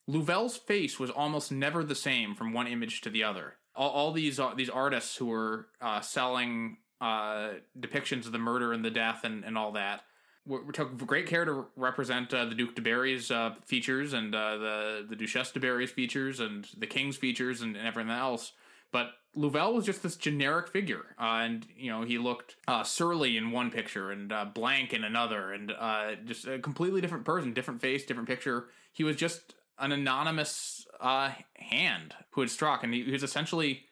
Louvel's 0.08 0.56
face 0.56 0.98
was 0.98 1.10
almost 1.10 1.52
never 1.52 1.84
the 1.84 1.94
same 1.94 2.34
from 2.34 2.52
one 2.52 2.66
image 2.66 3.02
to 3.02 3.10
the 3.10 3.22
other. 3.22 3.56
All, 3.74 3.90
all 3.90 4.12
these 4.12 4.40
uh, 4.40 4.54
these 4.56 4.70
artists 4.70 5.16
who 5.16 5.26
were 5.26 5.68
uh, 5.80 6.00
selling 6.00 6.78
uh, 7.00 7.50
depictions 7.78 8.26
of 8.26 8.32
the 8.32 8.38
murder 8.38 8.72
and 8.72 8.84
the 8.84 8.90
death 8.90 9.24
and, 9.24 9.44
and 9.44 9.56
all 9.56 9.72
that 9.72 10.02
took 10.72 10.96
great 11.06 11.26
care 11.26 11.44
to 11.44 11.66
represent 11.76 12.32
uh, 12.32 12.44
the 12.44 12.54
Duke 12.54 12.74
de 12.74 12.82
Berry's 12.82 13.30
uh, 13.30 13.54
features 13.64 14.12
and 14.12 14.34
uh, 14.34 14.56
the 14.56 15.06
the 15.08 15.16
Duchesse 15.16 15.52
de 15.52 15.60
Berry's 15.60 15.90
features 15.90 16.40
and 16.40 16.66
the 16.76 16.86
King's 16.86 17.16
features 17.16 17.60
and, 17.60 17.76
and 17.76 17.86
everything 17.86 18.10
else. 18.10 18.52
But 18.90 19.10
Louvel 19.36 19.74
was 19.74 19.84
just 19.84 20.02
this 20.02 20.16
generic 20.16 20.68
figure, 20.68 21.14
uh, 21.20 21.40
and 21.42 21.66
you 21.76 21.90
know 21.90 22.02
he 22.02 22.18
looked 22.18 22.56
uh, 22.66 22.82
surly 22.82 23.36
in 23.36 23.50
one 23.50 23.70
picture 23.70 24.10
and 24.10 24.32
uh, 24.32 24.46
blank 24.46 24.94
in 24.94 25.04
another, 25.04 25.52
and 25.52 25.72
just 26.26 26.46
a 26.46 26.58
completely 26.58 27.00
different 27.00 27.24
person, 27.24 27.52
different 27.52 27.80
face, 27.80 28.04
different 28.04 28.28
picture. 28.28 28.68
He 28.92 29.04
was 29.04 29.16
just 29.16 29.54
an 29.78 29.92
anonymous 29.92 30.77
uh, 31.00 31.30
hand 31.54 32.14
who 32.30 32.40
had 32.40 32.50
struck, 32.50 32.82
and 32.84 32.92
he, 32.92 33.04
he 33.04 33.12
was 33.12 33.22
essentially 33.22 33.84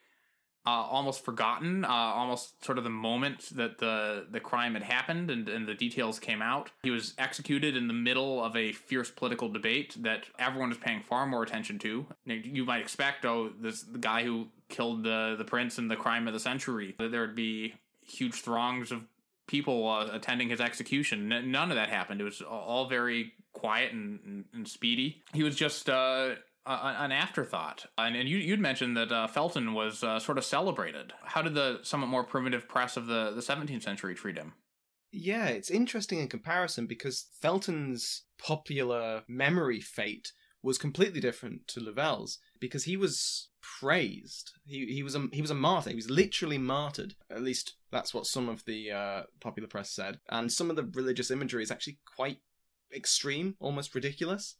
uh, 0.67 0.71
almost 0.71 1.25
forgotten, 1.25 1.85
uh, 1.85 1.89
almost 1.89 2.65
sort 2.65 2.77
of 2.77 2.85
the 2.85 2.91
moment 2.91 3.55
that 3.55 3.79
the 3.79 4.27
the 4.31 4.41
crime 4.41 4.75
had 4.75 4.83
happened 4.83 5.31
and, 5.31 5.49
and 5.49 5.69
the 5.69 5.75
details 5.75 6.19
came 6.19 6.43
out. 6.43 6.71
He 6.83 6.91
was 6.91 7.15
executed 7.19 7.77
in 7.77 7.87
the 7.87 7.95
middle 7.95 8.43
of 8.43 8.57
a 8.57 8.73
fierce 8.73 9.11
political 9.11 9.49
debate 9.49 9.97
that 10.01 10.27
everyone 10.39 10.71
was 10.71 10.79
paying 10.79 11.03
far 11.03 11.27
more 11.27 11.45
attention 11.45 11.79
to. 11.81 12.07
You 12.25 12.65
might 12.65 12.81
expect, 12.81 13.25
oh, 13.25 13.51
this 13.61 13.83
the 13.83 13.99
guy 13.99 14.25
who 14.25 14.49
killed 14.69 15.05
the 15.05 15.37
the 15.39 15.45
prince 15.45 15.79
in 15.79 15.87
the 15.87 15.97
crime 15.97 16.27
of 16.27 16.35
the 16.35 16.41
century, 16.41 16.97
that 16.99 17.13
there 17.13 17.21
would 17.21 17.37
be 17.37 17.75
huge 18.01 18.35
throngs 18.35 18.91
of 18.91 19.05
people 19.47 19.89
uh, 19.89 20.09
attending 20.13 20.49
his 20.49 20.61
execution. 20.61 21.29
None 21.29 21.71
of 21.71 21.77
that 21.77 21.89
happened. 21.89 22.21
It 22.21 22.25
was 22.25 22.43
all 22.43 22.89
very 22.89 23.33
quiet 23.53 23.93
and, 23.93 24.19
and, 24.27 24.45
and 24.53 24.69
speedy. 24.69 25.23
He 25.33 25.45
was 25.45 25.55
just 25.55 25.89
uh, 25.89 26.35
an 26.67 27.13
afterthought. 27.13 27.87
And, 27.97 28.17
and 28.17 28.29
you, 28.29 28.51
would 28.51 28.61
mentioned 28.61 28.97
that 28.97 29.13
uh, 29.13 29.27
Felton 29.27 29.73
was 29.73 30.03
uh, 30.03 30.19
sort 30.19 30.39
of 30.39 30.45
celebrated. 30.45 31.13
How 31.25 31.43
did 31.43 31.55
the 31.55 31.81
somewhat 31.83 32.09
more 32.09 32.25
primitive 32.25 32.69
press 32.69 32.97
of 32.97 33.07
the, 33.07 33.33
the 33.33 33.41
17th 33.41 33.83
century 33.83 34.15
treat 34.15 34.37
him? 34.37 34.55
Yeah, 35.13 35.47
it's 35.47 35.71
interesting 35.71 36.19
in 36.19 36.29
comparison 36.29 36.87
because 36.87 37.27
Felton's 37.41 38.25
popular 38.39 39.23
memory 39.29 39.81
fate 39.81 40.33
was 40.63 40.79
completely 40.79 41.21
different 41.21 41.69
to 41.69 41.81
Louvel's 41.81 42.39
because 42.59 42.85
he 42.85 42.97
was 42.97 43.49
praised. 43.63 44.53
He 44.65 44.87
he 44.87 45.03
was 45.03 45.15
a 45.15 45.29
he 45.33 45.41
was 45.41 45.51
a 45.51 45.55
martyr. 45.55 45.91
He 45.91 45.97
was 45.97 46.11
literally 46.11 46.59
martyred. 46.59 47.15
At 47.31 47.43
least 47.43 47.77
that's 47.93 48.13
what 48.13 48.27
some 48.27 48.49
of 48.49 48.65
the 48.65 48.91
uh, 48.91 49.23
popular 49.41 49.69
press 49.69 49.91
said. 49.91 50.19
And 50.29 50.53
some 50.53 50.69
of 50.69 50.77
the 50.77 50.85
religious 50.85 51.31
imagery 51.31 51.63
is 51.63 51.71
actually 51.71 51.99
quite 52.17 52.39
extreme, 52.95 53.55
almost 53.61 53.95
ridiculous. 53.95 54.57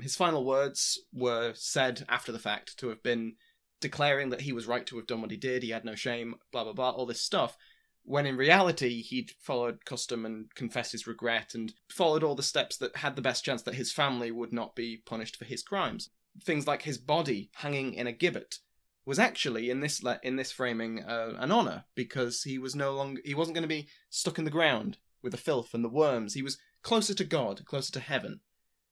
His 0.00 0.16
final 0.16 0.44
words 0.44 1.00
were 1.12 1.52
said 1.54 2.04
after 2.08 2.32
the 2.32 2.38
fact 2.38 2.76
to 2.78 2.88
have 2.88 3.02
been 3.02 3.36
declaring 3.80 4.30
that 4.30 4.42
he 4.42 4.52
was 4.52 4.66
right 4.66 4.86
to 4.86 4.96
have 4.96 5.06
done 5.06 5.20
what 5.20 5.30
he 5.30 5.36
did, 5.36 5.62
he 5.62 5.70
had 5.70 5.84
no 5.84 5.94
shame, 5.94 6.36
blah 6.52 6.64
blah 6.64 6.72
blah, 6.72 6.90
all 6.90 7.06
this 7.06 7.22
stuff. 7.22 7.56
When 8.02 8.26
in 8.26 8.36
reality, 8.36 9.02
he'd 9.02 9.32
followed 9.40 9.84
custom 9.84 10.24
and 10.24 10.54
confessed 10.54 10.92
his 10.92 11.06
regret 11.06 11.54
and 11.54 11.74
followed 11.88 12.22
all 12.22 12.36
the 12.36 12.42
steps 12.42 12.76
that 12.76 12.96
had 12.96 13.16
the 13.16 13.22
best 13.22 13.44
chance 13.44 13.62
that 13.62 13.74
his 13.74 13.92
family 13.92 14.30
would 14.30 14.52
not 14.52 14.76
be 14.76 15.02
punished 15.04 15.36
for 15.36 15.44
his 15.44 15.62
crimes. 15.62 16.10
Things 16.44 16.66
like 16.66 16.82
his 16.82 16.98
body 16.98 17.50
hanging 17.54 17.94
in 17.94 18.06
a 18.06 18.12
gibbet 18.12 18.58
was 19.06 19.18
actually 19.18 19.70
in 19.70 19.80
this 19.80 20.02
le- 20.02 20.20
in 20.22 20.36
this 20.36 20.52
framing 20.52 21.02
uh, 21.02 21.34
an 21.38 21.50
honor 21.50 21.84
because 21.94 22.42
he 22.42 22.58
was 22.58 22.74
no 22.74 22.92
longer 22.92 23.22
he 23.24 23.34
wasn't 23.34 23.54
going 23.54 23.62
to 23.62 23.68
be 23.68 23.88
stuck 24.10 24.38
in 24.38 24.44
the 24.44 24.50
ground 24.50 24.98
with 25.22 25.32
the 25.32 25.38
filth 25.38 25.74
and 25.74 25.84
the 25.84 25.88
worms. 25.88 26.34
He 26.34 26.42
was 26.42 26.58
closer 26.82 27.14
to 27.14 27.24
God, 27.24 27.64
closer 27.64 27.92
to 27.92 28.00
heaven. 28.00 28.40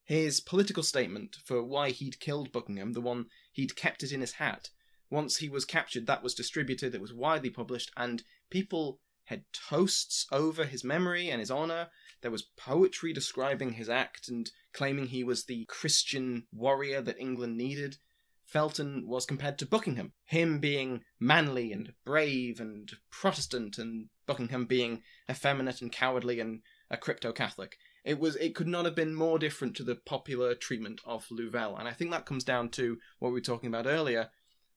His 0.05 0.41
political 0.41 0.83
statement 0.83 1.37
for 1.45 1.63
why 1.63 1.91
he'd 1.91 2.21
killed 2.21 2.53
Buckingham, 2.53 2.93
the 2.93 3.01
one 3.01 3.27
he'd 3.53 3.75
kept 3.75 4.03
it 4.03 4.13
in 4.13 4.21
his 4.21 4.33
hat, 4.33 4.71
once 5.11 5.37
he 5.37 5.49
was 5.49 5.65
captured, 5.65 6.07
that 6.07 6.23
was 6.23 6.35
distributed, 6.35 6.95
it 6.95 7.01
was 7.01 7.13
widely 7.13 7.51
published, 7.51 7.93
and 7.97 8.25
people 8.51 9.01
had 9.25 9.45
toasts 9.53 10.27
over 10.33 10.65
his 10.65 10.83
memory 10.83 11.31
and 11.31 11.41
his 11.41 11.51
honour. 11.51 11.89
There 12.21 12.31
was 12.31 12.51
poetry 12.57 13.13
describing 13.13 13.75
his 13.75 13.89
act 13.89 14.29
and 14.29 14.51
claiming 14.73 15.07
he 15.07 15.23
was 15.23 15.45
the 15.45 15.67
Christian 15.67 16.47
warrior 16.53 17.01
that 17.03 17.19
England 17.19 17.57
needed. 17.57 17.99
Felton 18.45 19.07
was 19.07 19.25
compared 19.25 19.59
to 19.59 19.67
Buckingham, 19.67 20.13
him 20.25 20.59
being 20.59 21.05
manly 21.21 21.73
and 21.73 21.95
brave 22.05 22.61
and 22.61 22.91
Protestant, 23.11 23.79
and 23.79 24.09
Buckingham 24.27 24.67
being 24.67 25.03
effeminate 25.31 25.81
and 25.81 25.93
cowardly 25.93 26.41
and 26.41 26.63
a 26.91 26.97
crypto 26.97 27.33
Catholic. 27.33 27.79
It 28.05 28.21
was 28.21 28.37
it 28.37 28.55
could 28.55 28.69
not 28.69 28.85
have 28.85 28.95
been 28.95 29.15
more 29.15 29.39
different 29.39 29.75
to 29.77 29.83
the 29.83 29.95
popular 29.95 30.55
treatment 30.55 31.01
of 31.05 31.27
Louvel, 31.31 31.79
and 31.79 31.89
I 31.89 31.93
think 31.93 32.11
that 32.11 32.27
comes 32.27 32.45
down 32.45 32.69
to 32.71 32.99
what 33.19 33.29
we 33.31 33.35
were 33.35 33.41
talking 33.41 33.69
about 33.69 33.87
earlier. 33.87 34.31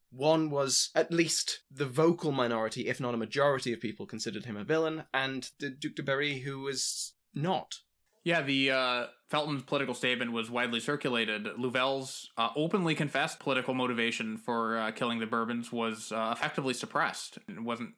One 0.09 0.49
was 0.49 0.89
at 0.95 1.11
least 1.11 1.63
the 1.69 1.85
vocal 1.85 2.31
minority, 2.31 2.87
if 2.87 3.01
not 3.01 3.13
a 3.13 3.17
majority 3.17 3.73
of 3.73 3.81
people 3.81 4.05
considered 4.05 4.45
him 4.45 4.55
a 4.55 4.63
villain, 4.63 5.03
and 5.13 5.49
the 5.59 5.69
Duc 5.69 5.95
de 5.95 6.03
Berry 6.03 6.39
who 6.39 6.59
was 6.59 7.13
not. 7.33 7.75
Yeah, 8.23 8.41
the 8.41 8.71
uh, 8.71 9.05
Felton's 9.27 9.63
political 9.63 9.93
statement 9.93 10.31
was 10.31 10.49
widely 10.49 10.79
circulated. 10.79 11.47
Louvel's 11.57 12.31
uh, 12.37 12.49
openly 12.55 12.95
confessed 12.95 13.39
political 13.39 13.73
motivation 13.73 14.37
for 14.37 14.77
uh, 14.77 14.91
killing 14.91 15.19
the 15.19 15.25
Bourbons 15.25 15.71
was 15.71 16.11
uh, 16.11 16.33
effectively 16.35 16.73
suppressed. 16.73 17.37
It 17.47 17.61
wasn't 17.61 17.93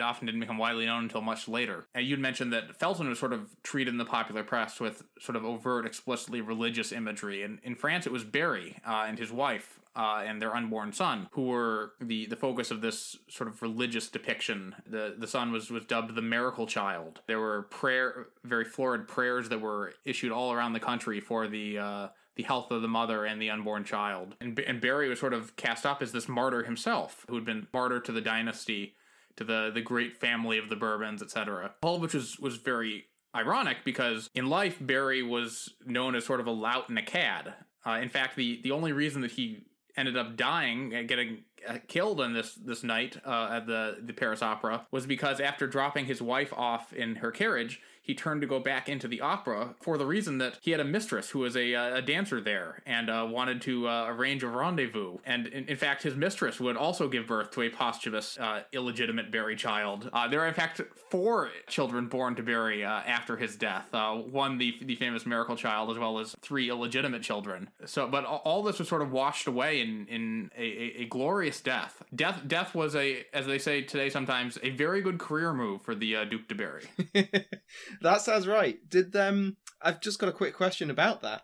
often 0.00 0.26
didn't 0.26 0.40
become 0.40 0.58
widely 0.58 0.86
known 0.86 1.04
until 1.04 1.20
much 1.20 1.48
later. 1.48 1.86
And 1.94 2.06
you'd 2.06 2.20
mentioned 2.20 2.52
that 2.52 2.76
Felton 2.76 3.08
was 3.08 3.18
sort 3.18 3.32
of 3.32 3.56
treated 3.62 3.92
in 3.92 3.98
the 3.98 4.04
popular 4.04 4.44
press 4.44 4.78
with 4.78 5.02
sort 5.18 5.36
of 5.36 5.44
overt, 5.44 5.86
explicitly 5.86 6.40
religious 6.40 6.92
imagery. 6.92 7.42
And 7.42 7.58
in 7.64 7.74
France, 7.74 8.06
it 8.06 8.12
was 8.12 8.24
Berry 8.24 8.76
uh, 8.86 9.06
and 9.08 9.18
his 9.18 9.32
wife 9.32 9.80
uh, 9.96 10.22
and 10.24 10.40
their 10.40 10.54
unborn 10.54 10.92
son, 10.92 11.28
who 11.32 11.46
were 11.46 11.92
the, 12.00 12.26
the 12.26 12.36
focus 12.36 12.70
of 12.70 12.80
this 12.80 13.16
sort 13.28 13.48
of 13.48 13.60
religious 13.60 14.08
depiction. 14.08 14.74
The 14.86 15.16
the 15.18 15.26
son 15.26 15.50
was 15.50 15.70
was 15.70 15.84
dubbed 15.84 16.14
the 16.14 16.22
miracle 16.22 16.66
child. 16.66 17.20
There 17.26 17.40
were 17.40 17.62
prayer, 17.62 18.28
very 18.44 18.64
florid 18.64 19.08
prayers 19.08 19.48
that 19.48 19.60
were 19.60 19.94
issued 20.04 20.30
all 20.30 20.52
around 20.52 20.59
the 20.72 20.80
country 20.80 21.20
for 21.20 21.48
the 21.48 21.78
uh, 21.78 22.08
the 22.36 22.42
health 22.42 22.70
of 22.70 22.82
the 22.82 22.88
mother 22.88 23.24
and 23.24 23.40
the 23.40 23.50
unborn 23.50 23.84
child. 23.84 24.34
And, 24.40 24.58
and 24.60 24.80
Berry 24.80 25.08
was 25.08 25.20
sort 25.20 25.34
of 25.34 25.56
cast 25.56 25.84
up 25.84 26.00
as 26.00 26.12
this 26.12 26.28
martyr 26.28 26.62
himself, 26.62 27.26
who 27.28 27.34
had 27.34 27.44
been 27.44 27.66
martyr 27.72 28.00
to 28.00 28.12
the 28.12 28.20
dynasty, 28.20 28.94
to 29.36 29.44
the 29.44 29.70
the 29.72 29.80
great 29.80 30.16
family 30.16 30.58
of 30.58 30.68
the 30.68 30.76
Bourbons, 30.76 31.22
etc. 31.22 31.74
All 31.82 31.96
of 31.96 32.02
which 32.02 32.14
was 32.14 32.38
was 32.38 32.56
very 32.56 33.06
ironic 33.34 33.78
because 33.84 34.30
in 34.34 34.48
life 34.48 34.78
Berry 34.80 35.22
was 35.22 35.74
known 35.86 36.14
as 36.14 36.24
sort 36.24 36.40
of 36.40 36.46
a 36.46 36.52
lout 36.52 36.88
and 36.88 36.98
a 36.98 37.02
cad. 37.02 37.54
Uh, 37.86 37.98
in 38.02 38.08
fact, 38.08 38.36
the 38.36 38.60
the 38.62 38.70
only 38.70 38.92
reason 38.92 39.22
that 39.22 39.32
he 39.32 39.64
ended 39.96 40.16
up 40.16 40.36
dying 40.36 40.94
and 40.94 41.08
getting 41.08 41.44
uh, 41.59 41.59
killed 41.88 42.20
on 42.20 42.32
this 42.32 42.54
this 42.54 42.82
night 42.82 43.16
uh, 43.24 43.48
at 43.52 43.66
the 43.66 43.98
the 44.02 44.12
Paris 44.12 44.42
Opera 44.42 44.86
was 44.90 45.06
because 45.06 45.40
after 45.40 45.66
dropping 45.66 46.06
his 46.06 46.20
wife 46.22 46.52
off 46.52 46.92
in 46.92 47.16
her 47.16 47.30
carriage, 47.30 47.80
he 48.10 48.14
turned 48.14 48.40
to 48.40 48.46
go 48.46 48.58
back 48.58 48.88
into 48.88 49.06
the 49.06 49.20
opera 49.20 49.74
for 49.80 49.98
the 49.98 50.06
reason 50.06 50.38
that 50.38 50.58
he 50.62 50.70
had 50.70 50.80
a 50.80 50.84
mistress 50.84 51.30
who 51.30 51.40
was 51.40 51.56
a, 51.56 51.74
uh, 51.74 51.96
a 51.96 52.02
dancer 52.02 52.40
there 52.40 52.82
and 52.86 53.10
uh, 53.10 53.26
wanted 53.30 53.60
to 53.62 53.88
uh, 53.88 54.06
arrange 54.08 54.42
a 54.42 54.48
rendezvous. 54.48 55.18
And 55.24 55.46
in, 55.46 55.68
in, 55.68 55.76
fact, 55.76 56.02
his 56.02 56.16
mistress 56.16 56.58
would 56.58 56.76
also 56.76 57.08
give 57.08 57.26
birth 57.26 57.50
to 57.52 57.62
a 57.62 57.68
posthumous, 57.68 58.38
uh, 58.38 58.62
illegitimate 58.72 59.30
Berry 59.30 59.54
child. 59.54 60.10
Uh, 60.12 60.26
there 60.28 60.40
are, 60.40 60.48
in 60.48 60.54
fact, 60.54 60.80
four 61.10 61.50
children 61.68 62.08
born 62.08 62.34
to 62.36 62.42
Berry 62.42 62.84
uh, 62.84 62.88
after 62.88 63.36
his 63.36 63.56
death. 63.56 63.88
one, 63.92 64.58
the 64.58 64.76
the 64.82 64.96
famous 64.96 65.26
miracle 65.26 65.56
child, 65.56 65.90
as 65.90 65.98
well 65.98 66.18
as 66.18 66.34
three 66.40 66.70
illegitimate 66.70 67.22
children. 67.22 67.68
So, 67.84 68.08
but 68.08 68.24
all 68.24 68.62
this 68.62 68.78
was 68.78 68.88
sort 68.88 69.02
of 69.02 69.12
washed 69.12 69.46
away 69.46 69.80
in 69.80 70.06
in 70.06 70.50
a, 70.56 70.62
a, 70.62 71.02
a 71.02 71.04
glorious 71.06 71.49
death. 71.58 72.02
Death 72.14 72.42
death 72.46 72.74
was 72.74 72.94
a, 72.94 73.24
as 73.32 73.46
they 73.46 73.58
say 73.58 73.80
today 73.80 74.10
sometimes, 74.10 74.58
a 74.62 74.70
very 74.70 75.00
good 75.00 75.18
career 75.18 75.54
move 75.54 75.82
for 75.82 75.94
the 75.94 76.24
Duke 76.30 76.46
de 76.46 76.54
Berry. 76.54 76.84
that 78.02 78.20
sounds 78.20 78.46
right. 78.46 78.78
Did 78.88 79.16
um 79.16 79.56
I've 79.82 80.00
just 80.00 80.18
got 80.18 80.28
a 80.28 80.32
quick 80.32 80.54
question 80.54 80.90
about 80.90 81.22
that. 81.22 81.42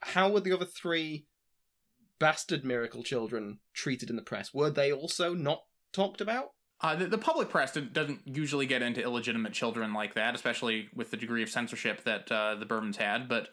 How 0.00 0.30
were 0.30 0.40
the 0.40 0.52
other 0.52 0.66
three 0.66 1.26
bastard 2.18 2.64
miracle 2.64 3.02
children 3.02 3.60
treated 3.72 4.10
in 4.10 4.16
the 4.16 4.22
press? 4.22 4.52
Were 4.52 4.70
they 4.70 4.92
also 4.92 5.34
not 5.34 5.64
talked 5.92 6.20
about? 6.20 6.52
Uh, 6.80 6.94
the, 6.94 7.06
the, 7.06 7.18
public 7.18 7.48
press 7.48 7.72
doesn't 7.72 8.20
usually 8.24 8.64
get 8.64 8.82
into 8.82 9.02
illegitimate 9.02 9.52
children 9.52 9.92
like 9.92 10.14
that, 10.14 10.36
especially 10.36 10.88
with 10.94 11.10
the 11.10 11.16
degree 11.16 11.42
of 11.42 11.48
censorship 11.48 12.04
that 12.04 12.30
uh, 12.30 12.54
the 12.54 12.66
Bourbons 12.66 12.98
had. 12.98 13.28
But 13.28 13.48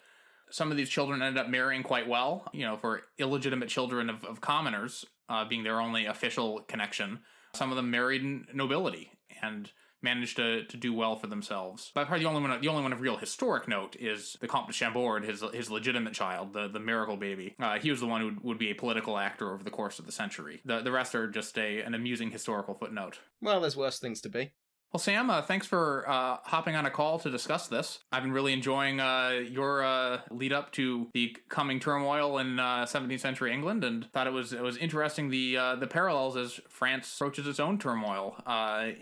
some 0.52 0.70
of 0.70 0.78
these 0.78 0.90
children 0.90 1.24
ended 1.24 1.44
up 1.44 1.50
marrying 1.50 1.82
quite 1.82 2.08
well. 2.08 2.48
You 2.54 2.66
know, 2.66 2.78
for 2.78 3.02
illegitimate 3.18 3.70
children 3.70 4.12
of, 4.12 4.24
of 4.26 4.42
commoners 4.42 5.06
uh, 5.30 5.46
being 5.46 5.64
their 5.64 5.82
only 5.82 6.06
official 6.06 6.62
connection, 6.62 7.20
some 7.54 7.72
of 7.72 7.76
them 7.76 7.92
married 7.92 8.54
nobility 8.54 9.12
and 9.42 9.72
managed 10.02 10.38
to, 10.38 10.64
to 10.66 10.78
do 10.78 10.94
well 10.94 11.16
for 11.16 11.28
themselves. 11.28 11.92
By 11.94 12.06
far, 12.06 12.20
the 12.20 12.26
only 12.26 12.42
one 12.42 12.62
the 12.62 12.68
only 12.68 12.84
one 12.84 12.94
of 12.94 13.02
real 13.02 13.18
historic 13.18 13.68
note 13.68 13.96
is 14.00 14.38
the 14.40 14.48
Comte 14.48 14.68
de 14.68 14.74
Chambord, 14.74 15.26
his 15.26 15.44
his 15.54 15.70
legitimate 15.70 16.14
child, 16.14 16.54
the 16.54 16.70
the 16.70 16.80
miracle 16.80 17.18
baby. 17.18 17.56
Uh, 17.60 17.80
he 17.80 17.92
was 17.92 18.00
the 18.00 18.08
one 18.08 18.22
who 18.22 18.48
would 18.48 18.60
be 18.60 18.72
a 18.72 18.76
political 18.76 19.18
actor 19.18 19.54
over 19.54 19.64
the 19.64 19.72
course 19.72 20.00
of 20.00 20.06
the 20.06 20.12
century. 20.12 20.62
The 20.64 20.82
the 20.82 20.92
rest 20.92 21.16
are 21.16 21.28
just 21.30 21.58
a 21.58 21.82
an 21.82 21.94
amusing 21.94 22.32
historical 22.32 22.76
footnote. 22.76 23.20
Well, 23.42 23.60
there's 23.62 23.76
worse 23.76 24.00
things 24.00 24.22
to 24.22 24.30
be. 24.30 24.54
Well, 24.96 25.00
Sam, 25.02 25.30
uh, 25.30 25.42
thanks 25.42 25.68
for 25.68 26.08
uh, 26.08 26.38
hopping 26.46 26.78
on 26.78 26.86
a 26.86 26.90
call 26.90 27.20
to 27.20 27.30
discuss 27.30 27.68
this. 27.68 28.00
I've 28.14 28.24
been 28.24 28.32
really 28.32 28.54
enjoying 28.54 29.02
uh, 29.02 29.42
your 29.46 29.84
uh, 29.84 30.22
lead 30.32 30.54
up 30.54 30.72
to 30.72 31.10
the 31.14 31.36
coming 31.50 31.82
turmoil 31.82 32.38
in 32.38 32.56
17th 32.56 33.14
uh, 33.14 33.18
century 33.18 33.52
England, 33.52 33.84
and 33.84 34.10
thought 34.14 34.26
it 34.26 34.32
was 34.32 34.54
it 34.54 34.62
was 34.62 34.78
interesting 34.78 35.30
the 35.30 35.58
uh, 35.58 35.76
the 35.76 35.86
parallels 35.86 36.38
as 36.38 36.62
France 36.70 37.14
approaches 37.14 37.46
its 37.46 37.60
own 37.60 37.78
turmoil 37.78 38.38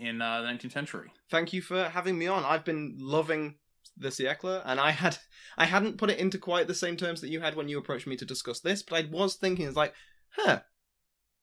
in 0.00 0.18
the 0.18 0.24
19th 0.24 0.72
century. 0.72 1.12
Thank 1.30 1.52
you 1.52 1.62
for 1.62 1.84
having 1.84 2.18
me 2.18 2.26
on. 2.26 2.42
I've 2.42 2.64
been 2.64 2.96
loving 2.98 3.54
the 3.96 4.08
siècle, 4.08 4.62
and 4.64 4.80
I 4.80 4.90
had 4.90 5.18
I 5.56 5.66
hadn't 5.66 5.98
put 5.98 6.10
it 6.10 6.18
into 6.18 6.38
quite 6.38 6.66
the 6.66 6.74
same 6.74 6.96
terms 6.96 7.20
that 7.20 7.30
you 7.30 7.38
had 7.38 7.54
when 7.54 7.68
you 7.68 7.78
approached 7.78 8.08
me 8.08 8.16
to 8.16 8.24
discuss 8.24 8.58
this, 8.58 8.82
but 8.82 8.96
I 8.96 9.08
was 9.08 9.36
thinking, 9.36 9.68
it's 9.68 9.76
like, 9.76 9.94
huh, 10.30 10.62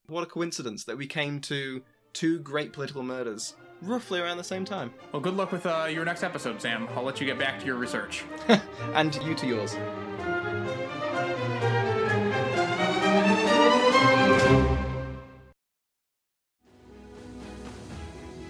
what 0.07 0.23
a 0.23 0.25
coincidence 0.25 0.83
that 0.83 0.97
we 0.97 1.07
came 1.07 1.39
to 1.39 1.83
two 2.13 2.39
great 2.39 2.73
political 2.73 3.03
murders 3.03 3.55
roughly 3.81 4.19
around 4.19 4.37
the 4.37 4.43
same 4.43 4.65
time. 4.65 4.93
Well, 5.11 5.21
good 5.21 5.35
luck 5.35 5.51
with 5.51 5.65
uh, 5.65 5.87
your 5.89 6.05
next 6.05 6.23
episode, 6.23 6.61
Sam. 6.61 6.87
I'll 6.95 7.03
let 7.03 7.19
you 7.19 7.25
get 7.25 7.39
back 7.39 7.59
to 7.59 7.65
your 7.65 7.75
research. 7.75 8.23
and 8.93 9.15
you 9.23 9.35
to 9.35 9.47
yours. 9.47 9.75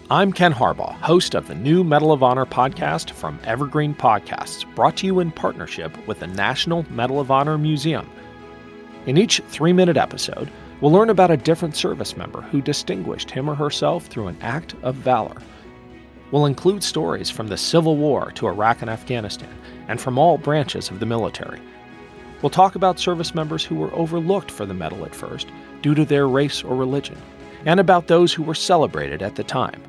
I'm 0.10 0.34
Ken 0.34 0.54
Harbaugh, 0.54 1.00
host 1.00 1.36
of 1.36 1.48
the 1.48 1.56
new 1.56 1.86
Medal 1.86 2.12
of 2.12 2.22
Honor 2.22 2.46
podcast 2.46 3.12
from 3.12 3.40
Evergreen 3.46 3.96
Podcasts, 3.96 4.66
brought 4.76 4.98
to 4.98 5.06
you 5.06 5.22
in 5.22 5.32
partnership 5.32 5.96
with 6.06 6.20
the 6.20 6.28
National 6.28 6.86
Medal 6.92 7.22
of 7.22 7.32
Honor 7.32 7.58
Museum. 7.58 8.10
In 9.06 9.18
each 9.18 9.42
three 9.48 9.72
minute 9.72 9.96
episode, 9.96 10.52
We'll 10.82 10.92
learn 10.92 11.12
about 11.12 11.30
a 11.30 11.38
different 11.38 11.76
service 11.76 12.18
member 12.18 12.42
who 12.42 12.60
distinguished 12.60 13.30
him 13.30 13.48
or 13.48 13.54
herself 13.54 14.08
through 14.08 14.30
an 14.30 14.38
act 14.42 14.74
of 14.82 14.96
valor. 14.96 15.38
We'll 16.32 16.48
include 16.48 16.84
stories 16.84 17.30
from 17.30 17.50
the 17.50 17.58
Civil 17.58 17.98
War 17.98 18.32
to 18.32 18.48
Iraq 18.48 18.82
and 18.82 18.90
Afghanistan, 18.90 19.56
and 19.88 20.02
from 20.02 20.18
all 20.18 20.40
branches 20.40 20.90
of 20.90 21.00
the 21.00 21.06
military. 21.06 21.62
We'll 22.42 22.50
talk 22.50 22.74
about 22.74 23.00
service 23.00 23.36
members 23.36 23.64
who 23.64 23.76
were 23.76 23.94
overlooked 23.94 24.50
for 24.50 24.66
the 24.66 24.74
medal 24.74 25.06
at 25.06 25.14
first 25.14 25.50
due 25.84 25.94
to 25.94 26.04
their 26.04 26.28
race 26.28 26.64
or 26.64 26.76
religion, 26.76 27.22
and 27.66 27.80
about 27.80 28.08
those 28.08 28.34
who 28.34 28.42
were 28.42 28.56
celebrated 28.56 29.22
at 29.22 29.36
the 29.36 29.44
time. 29.44 29.84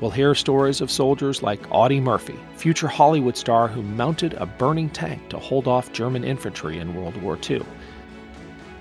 We'll 0.00 0.12
hear 0.12 0.34
stories 0.34 0.80
of 0.80 0.90
soldiers 0.90 1.42
like 1.42 1.60
Audie 1.70 2.00
Murphy, 2.00 2.38
future 2.56 2.88
Hollywood 2.88 3.36
star 3.36 3.68
who 3.68 3.82
mounted 3.82 4.32
a 4.34 4.46
burning 4.46 4.88
tank 4.88 5.28
to 5.28 5.38
hold 5.38 5.68
off 5.68 5.92
German 5.92 6.24
infantry 6.24 6.78
in 6.78 6.94
World 6.94 7.18
War 7.18 7.38
II 7.50 7.62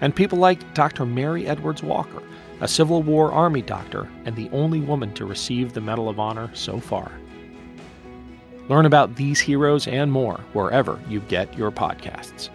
and 0.01 0.15
people 0.15 0.37
like 0.37 0.73
Dr. 0.73 1.05
Mary 1.05 1.47
Edwards 1.47 1.83
Walker, 1.83 2.23
a 2.61 2.67
Civil 2.67 3.03
War 3.03 3.31
Army 3.31 3.61
doctor 3.61 4.09
and 4.25 4.35
the 4.35 4.49
only 4.51 4.79
woman 4.79 5.13
to 5.13 5.25
receive 5.25 5.73
the 5.73 5.81
Medal 5.81 6.09
of 6.09 6.19
Honor 6.19 6.49
so 6.53 6.79
far. 6.79 7.11
Learn 8.67 8.85
about 8.85 9.15
these 9.15 9.39
heroes 9.39 9.87
and 9.87 10.11
more 10.11 10.41
wherever 10.53 10.99
you 11.09 11.21
get 11.21 11.57
your 11.57 11.71
podcasts. 11.71 12.49